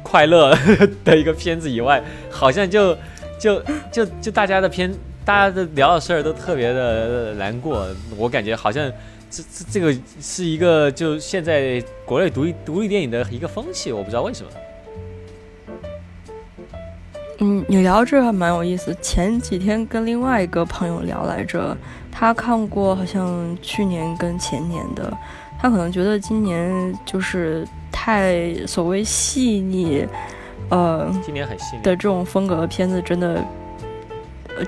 [0.02, 0.56] 快乐
[1.04, 2.96] 的一个片子以外，好像就。
[3.40, 3.58] 就
[3.90, 4.94] 就就大家的片，
[5.24, 8.92] 大家的聊的事儿都特别的难过，我感觉好像
[9.30, 14.50] 这这这个是一个就现在国内独立独立电影的一个风气，我不知道为什么。
[17.38, 18.94] 嗯，你聊这还蛮有意思。
[19.00, 21.74] 前几天跟另外一个朋友聊来着，
[22.12, 25.16] 他看过好像去年跟前年的，
[25.58, 30.06] 他可能觉得今年就是太所谓细腻。
[30.68, 33.44] 呃，今年很细的这种风格的片子，真的，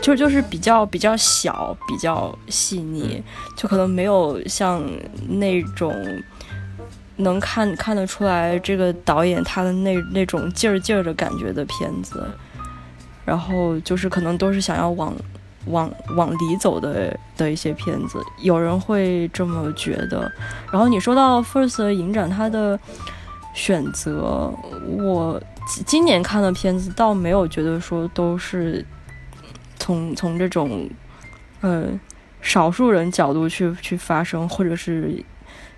[0.00, 3.22] 就就是比较比较小，比较细腻，
[3.56, 4.82] 就可能没有像
[5.28, 5.94] 那种
[7.16, 12.26] 能看看得出来这个导演他的那那种劲儿劲儿的感觉的片子。
[13.24, 15.14] 然后就是可能都是想要往
[15.66, 20.30] 往往里走的的一些片子，有人会这么觉得。
[20.70, 22.78] 然后你说到 First 影展，它的
[23.54, 24.52] 选择，
[24.98, 25.42] 我。
[25.86, 28.84] 今年看的片子倒没有觉得说都是
[29.76, 30.90] 从从这种
[31.60, 31.86] 呃
[32.40, 35.24] 少数人角度去去发声，或者是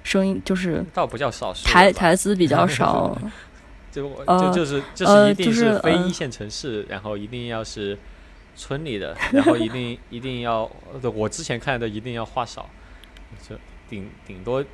[0.02, 3.16] 声音就是倒不叫少数台台词比较少，
[3.92, 7.96] 就就就是就是一定是非一线城市，然后一定要是
[8.54, 10.70] 村里的，然后一定 一定要
[11.14, 12.68] 我之前看的一定要话少，
[13.46, 13.56] 就
[13.88, 14.64] 顶顶多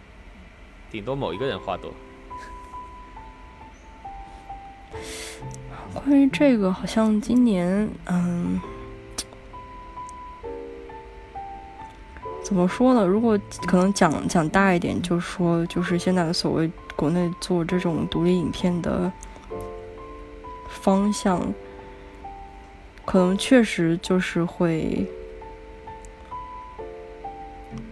[0.90, 1.92] 顶多某一个人话多。
[5.94, 8.60] 关于这个，好像今年，嗯，
[12.44, 13.04] 怎么说呢？
[13.04, 19.12] 如果可能讲讲大一点，就说就是现在的所谓国内做这种独立影片的
[20.68, 21.40] 方向，
[23.04, 25.06] 可能确实就是会。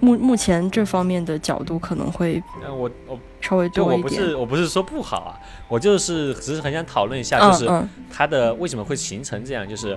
[0.01, 4.03] 目目前这方面的角度可能会，我我稍微多一点。
[4.03, 5.39] 我不是我不是说不好啊，
[5.69, 9.97] 我就是只是很想讨论一下，就是它的为什么会形成这样，就是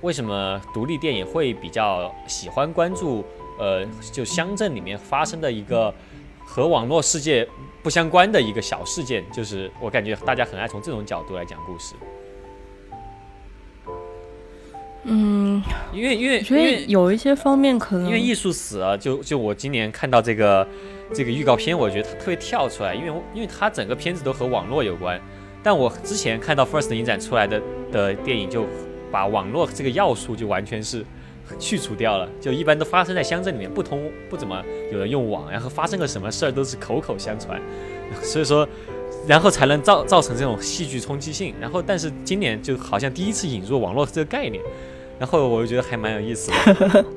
[0.00, 3.24] 为什么独立电影会比较喜欢关注，
[3.58, 5.94] 呃，就乡镇里面发生的一个
[6.44, 7.46] 和网络世界
[7.84, 11.94] 不相关的一个小事件，就是我感觉大家很爱从这种角度来讲故事。
[15.12, 15.60] 嗯，
[15.92, 20.66] 因为因为因为有一些方面可能因为艺术史啊，就就我今年看到这个
[21.12, 25.20] 这个预告片，我觉得它特别跳出来，因为因为它整个片子都和网络有关。
[25.64, 27.60] 但我之前看到 First 影展出来的
[27.90, 28.64] 的电影，就
[29.10, 31.04] 把网络这个要素就完全是
[31.58, 34.62] 去除掉了，就一般都发生在乡镇里面，不通不怎么
[34.92, 37.60] 有人用网，然后发生个什么事儿都是口口相传，
[38.22, 38.66] 所以说
[39.26, 41.52] 然后才能造造成这种戏剧冲击性。
[41.60, 44.62] 然后但是今年就好像第一次引入网络这个概念。
[45.20, 47.04] 然后我就觉得还蛮有意思的。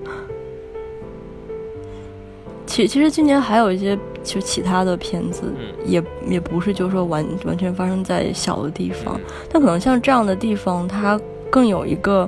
[2.68, 5.44] 其其实今年还有一些就其他的片子，
[5.86, 9.20] 也也不是就说完完全发生在小的地方，
[9.50, 11.20] 但可能像这样的地方，它
[11.50, 12.28] 更有一个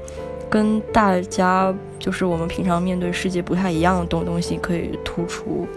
[0.50, 5.68] 跟大家就是我们平常面对世界不太一样的东东西可以突出，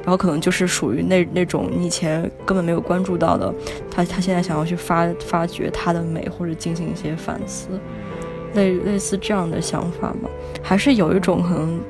[0.00, 3.54] 然后可能就是属于那那种你以前根本没有关注到的，
[3.90, 7.68] 他他现在想要去发发掘它的美或者进行一些反思。
[8.54, 10.28] 类类似这样的想法吗？
[10.62, 11.80] 还是有一种可能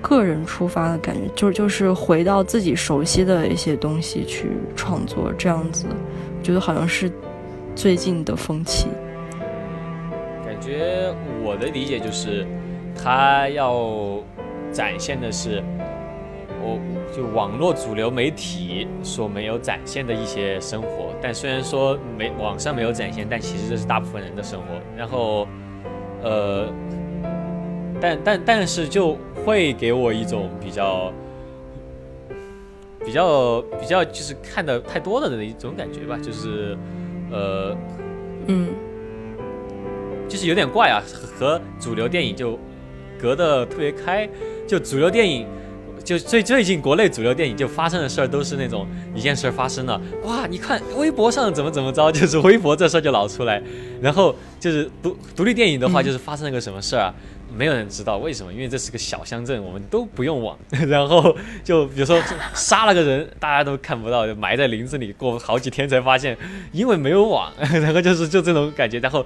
[0.00, 5.86] 个人出发的感觉，就是就是回到自己熟悉的一些东西去创作，这样子，
[6.42, 7.10] 觉得好像是
[7.74, 8.88] 最近的风气。
[10.44, 12.46] 感觉我的理解就是，
[12.94, 14.20] 他要
[14.72, 15.62] 展现的是
[16.62, 16.78] 我
[17.16, 21.12] 就网络主流媒体所没有展现的一些生活。
[21.20, 24.66] 但虽然说没网上没有展现，但其实这是大部分人的生活。
[24.96, 25.46] 然后，
[26.22, 26.68] 呃，
[28.00, 31.12] 但但但是就会给我一种比较。
[33.04, 36.76] 比较比较就是看的太多了的一种感觉吧，就是，
[37.30, 37.74] 呃，
[38.48, 38.68] 嗯，
[40.28, 41.00] 就是有点怪啊，
[41.38, 42.58] 和主流电影就
[43.18, 44.28] 隔得特别开。
[44.66, 45.46] 就主流电影，
[46.04, 53.62] 就最最近国内主流电影就发生的事儿都是那种一件事儿发生了，哇，你看微博上怎么怎么着， 就是微博这事儿就老出来。
[54.00, 57.14] 然后就是独独立电影的话，就是发生了个什么事儿啊？
[57.56, 60.58] 没有人知道为什么，因为这是个小乡镇，我们都不用网。
[60.88, 62.20] 然后就比如说
[62.54, 66.36] 杀了个人，大家都看不到，就埋在林子里，过好几天才发现，
[66.72, 67.52] 因为没有网。
[67.58, 69.24] 然后就是就这种感觉，然后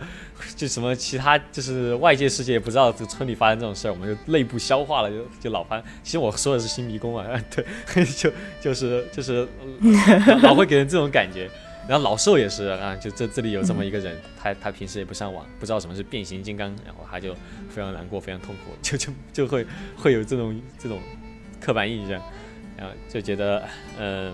[0.57, 5.83] 就什么其他就是外界世界也不知道这村里发生这种事儿，我们就内部消化了，就就老翻。
[6.03, 8.31] 其实我说的是新迷宫啊， 对，就
[8.61, 9.47] 就是就是
[10.43, 11.51] 老会给人这种感觉。
[11.89, 17.35] 然后老寿也是啊，就这这里有这么一个人，他他平时也不上网，不知道什么是变形金刚，然后他就
[17.69, 21.01] 非常难过，非常痛苦， 就就就会会有这种这种
[21.61, 22.23] 刻板印象，
[22.79, 23.65] 然后就觉得
[23.99, 24.33] 嗯，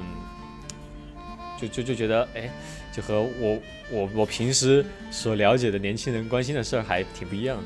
[1.59, 2.51] 就就就觉得哎，
[2.93, 3.59] 就和我
[3.91, 7.63] 我我平时所了解的年轻人关心的事儿还挺不一样的。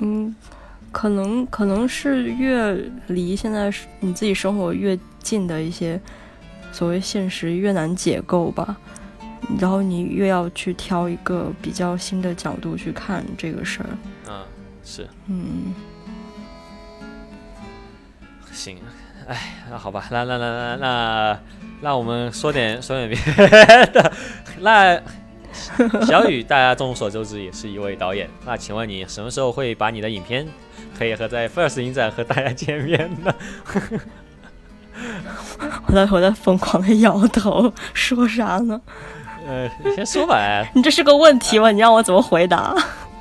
[0.00, 0.36] 嗯，
[0.92, 2.72] 可能可能是越
[3.06, 5.98] 离现在你自己生活越近的一些。
[6.78, 8.76] 所谓现实越难解构吧，
[9.58, 13.88] 然后你越要去挑一个比较新的角度去看这个事儿。
[14.28, 14.44] 嗯，
[14.84, 15.08] 是。
[15.26, 15.74] 嗯，
[18.52, 18.78] 行，
[19.26, 21.40] 哎，那好吧，那那那那那
[21.80, 24.12] 那我们说点说点别的。
[24.62, 25.02] 那
[26.06, 28.30] 小雨，大家众所周知也是一位导演。
[28.46, 30.46] 那请问你什么时候会把你的影片
[30.96, 33.34] 可以和在 First 影展和大家见面呢？
[35.86, 38.80] 我在我在疯狂的摇头，说啥呢？
[39.46, 40.36] 呃，先说吧。
[40.74, 41.70] 你这是个问题吗？
[41.70, 42.74] 你让我怎么回答？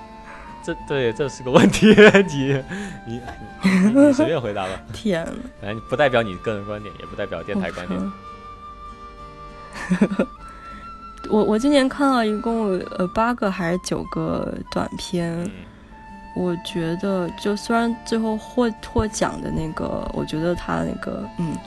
[0.63, 1.87] 这对，这是个问题。
[2.27, 2.61] 你
[3.05, 3.21] 你
[3.93, 4.71] 你随便回答吧。
[4.91, 5.25] 天，
[5.61, 8.11] 反正不代表你个人观点，也不代表电台观点。
[11.29, 15.49] 我我今年看了一共呃八个还是九个短片。
[16.37, 21.57] 我觉得，就虽然最后获获奖的那个，我觉得他那个嗯，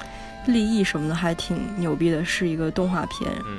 [0.47, 3.31] 立意什么的还挺牛逼的，是一个动画片。
[3.47, 3.59] 嗯。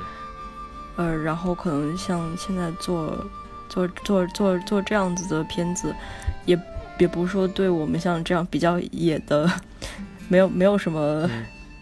[0.97, 3.25] 呃，然后可能像现在做
[3.67, 5.93] 做做做做这样子的片子，
[6.45, 6.57] 也
[6.99, 9.51] 也不是说对我们像这样比较野的，
[10.29, 11.29] 没有没有什么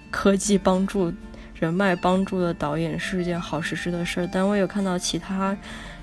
[0.10, 1.12] 科技帮助、
[1.56, 4.30] 人脉帮助的导演是一件好实施的事儿。
[4.32, 5.58] 但我有看到其他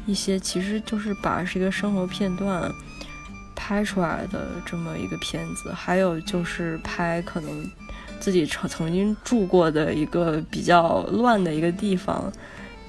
[0.05, 2.71] 一些，其实就是把是一个生活片段。
[3.57, 7.69] 拍出来的这么一个片子，还有就是拍可能
[8.21, 12.31] 自己曾曾经住过的一个比较乱的一个地方，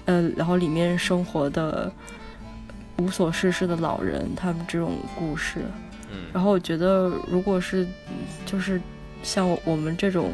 [0.05, 1.91] 呃，然后里面生活的
[2.97, 5.61] 无所事事的老人，他们这种故事，
[6.11, 7.87] 嗯，然后我觉得，如果是
[8.45, 8.79] 就是
[9.23, 10.33] 像我们这种。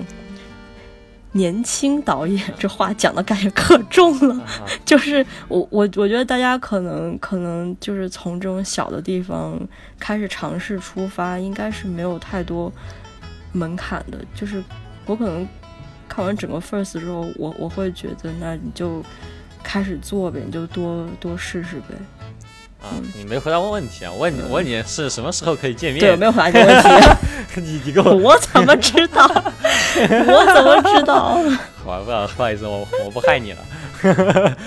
[1.34, 4.48] 年轻导演 这话讲的感觉可重了，
[4.86, 9.60] 就是我我我觉得大家可能可能就是从这种小的地方
[10.00, 12.72] 开始尝试出发，应该是没有太多
[13.52, 14.18] 门槛的。
[14.34, 14.64] 就是
[15.06, 15.48] 我可能
[16.08, 19.04] 看完整个 first 之后，我我会觉得那你就
[19.64, 21.96] 开始做呗，你就多多试试呗。
[22.84, 24.12] 啊，你没回答问问题啊？
[24.12, 26.02] 我问你，我问你是什么时候可以见面？
[26.02, 26.90] 对，没有回答你问题。
[27.62, 29.26] 你你给我， 我怎么知道？
[29.96, 31.40] 我怎么知道？
[31.86, 34.58] 好，不好不好意思，我我不害你了。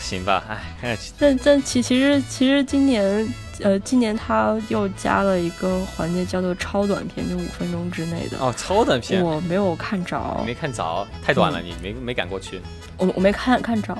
[0.00, 0.42] 行吧，
[0.82, 3.28] 哎，但但其其实其实今年
[3.60, 8.38] 呃，今年他又加了一个环节，叫做超短片，就五分钟之内的。
[8.38, 12.62] 哦，超短片，我没有看着，没看着，太短了，你没没赶过去。
[12.96, 13.96] 我我没看看着。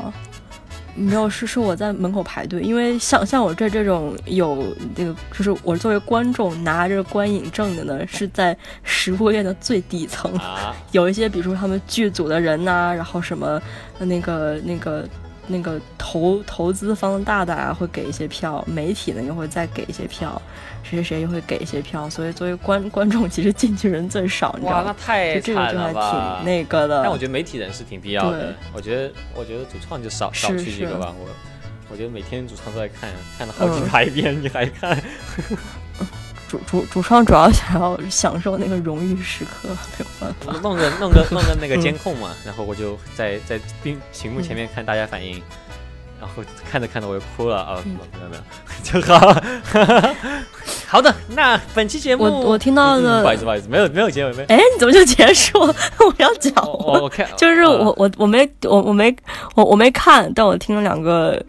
[0.95, 10.33] 没有，是是我在门口排队，因为像像我这这种有那个，就是我作为观众拿着观影证的呢，是在食物链的最底层，
[10.93, 13.61] 有一些比如说他们剧组的人呐，然后什么
[13.99, 15.09] 那个那个。
[15.47, 20.41] 那个投投资方大大啊会给一些票，媒体呢又会再给一些票，
[20.83, 24.79] 谁谁谁又会给一些票，所以作为观观众其实进去人最少，你知道吗？
[24.79, 26.37] 哇，那太惨了吧！
[26.39, 27.03] 挺那个的。
[27.03, 28.55] 但我觉得媒体人是挺必要的。
[28.73, 31.15] 我觉得我觉得主创就少少去几个吧。
[31.19, 31.29] 我
[31.91, 34.97] 我觉得每天主创都在看，看了好几百遍，你还看？
[36.55, 39.69] 主主主创主要想要享受那个荣誉时刻，
[39.99, 40.61] 没有办法。
[40.63, 45.43] 弄个弄个弄个那个监控嘛，然后我就在在屏屏幕前面看大家反应，
[46.21, 48.43] 然后看着看着我就哭了啊，没有没有，
[48.83, 49.43] 就好。
[50.87, 54.49] 好的，那本期节目我我听到的嗯不好意思，不好意思，没有没有结尾，没有。
[54.49, 55.59] 哎，你怎么就结束？
[55.61, 59.15] 我要讲我就是呃我我我没我我没
[59.57, 61.43] 我我没看，但我听了两个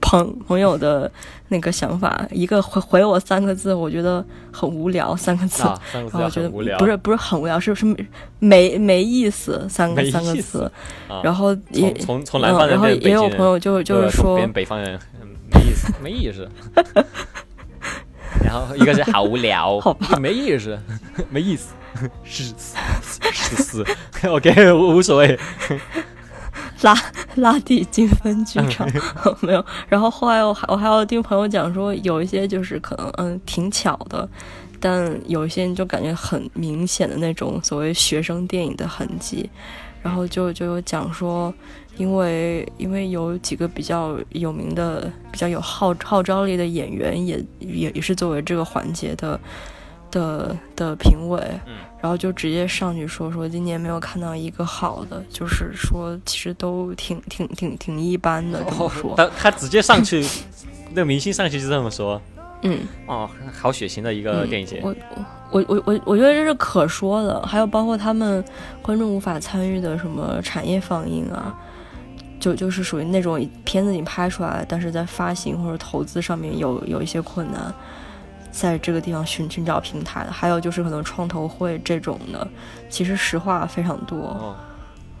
[0.00, 1.10] 朋朋友的
[1.52, 7.84] 那个想法，一个回回我三个字，我觉得很无聊三个字，啊，三个字然后我觉得无聊，不是不是很无聊，是是
[8.38, 10.72] 没没意思三个没三个意思字，
[11.08, 16.48] 啊然后也从从从南方嗯然后也有朋友就就是说变北方人，嗯没意思，没意思。
[18.42, 20.78] 然后一个是好无聊，好吧没意思，
[21.28, 21.74] 没意思，
[22.24, 22.52] 是是
[23.30, 25.38] 是是，OK，无无所谓。
[26.82, 26.96] 拉
[27.36, 28.88] 拉蒂金分剧场
[29.24, 34.28] 嗯没有，然后后来我还我还要听朋友讲说，有一些就是可能嗯挺巧的，
[34.80, 39.48] 但有一些你就感觉很明显的那种所谓学生电影的痕迹，
[40.02, 41.52] 然后就就有讲说，
[41.96, 49.40] 因为因为有几个比较有名的、比较有号号召力的演员也也也是作为这个环节的
[50.10, 60.26] 的的评委，嗯然后就直接上去说说今年没有看到一个好的，就是说其实都挺挺挺挺一般的这么说，他 他直接上去，
[60.90, 62.20] 那个明星上去就这么说，
[62.62, 64.92] 嗯，哦，好血腥的一个嗯电影节，我
[65.52, 68.44] 我我我我觉得这是可说的，还有包括他们
[68.82, 71.56] 观众无法参与的什么产业放映啊，
[72.40, 77.72] 就就是属于那种片子已经拍出来，但是在发行或者投资上面有有一些困难，
[78.52, 82.46] 在这个地方寻寻找平台的，还有就是可能创投会这种的，
[82.88, 84.18] 其实实话非常多。
[84.18, 84.56] 哦，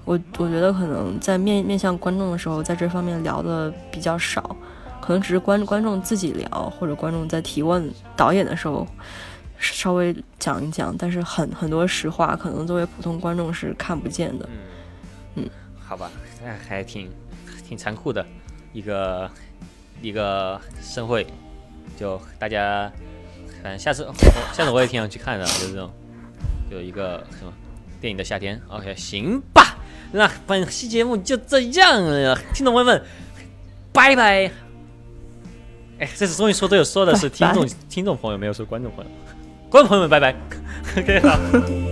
[0.04, 4.54] 我我觉得可能在面面向观众的时候，在这方面聊的比较少，
[5.00, 6.48] 可能只是观观众自己聊，
[6.78, 8.86] 或者观众在提问导演的时候
[9.58, 14.48] 稍微讲一讲，但是很很多实话，可能作为普通观众是看不见的。
[15.36, 15.48] 嗯，
[15.80, 16.10] 好吧，
[16.44, 17.10] 那还挺
[17.66, 18.26] 挺残酷的
[18.72, 19.30] 一个
[20.02, 21.26] 一个盛会，
[21.96, 22.90] 就大家，
[23.62, 24.12] 反正下次我
[24.52, 25.90] 下次我也挺想去看的，就是这种，
[26.70, 27.52] 有一个什么
[28.00, 28.60] 电影的夏天。
[28.68, 29.76] OK，行吧，
[30.10, 33.02] 那本期节目就这样了，听众朋友们，
[33.92, 34.50] 拜拜。
[35.98, 39.10] 哎，这次终于说对了，说的是听众听众朋友，没有说观众朋友。
[39.70, 40.34] 观众朋友们，拜拜。
[40.98, 41.91] OK，好。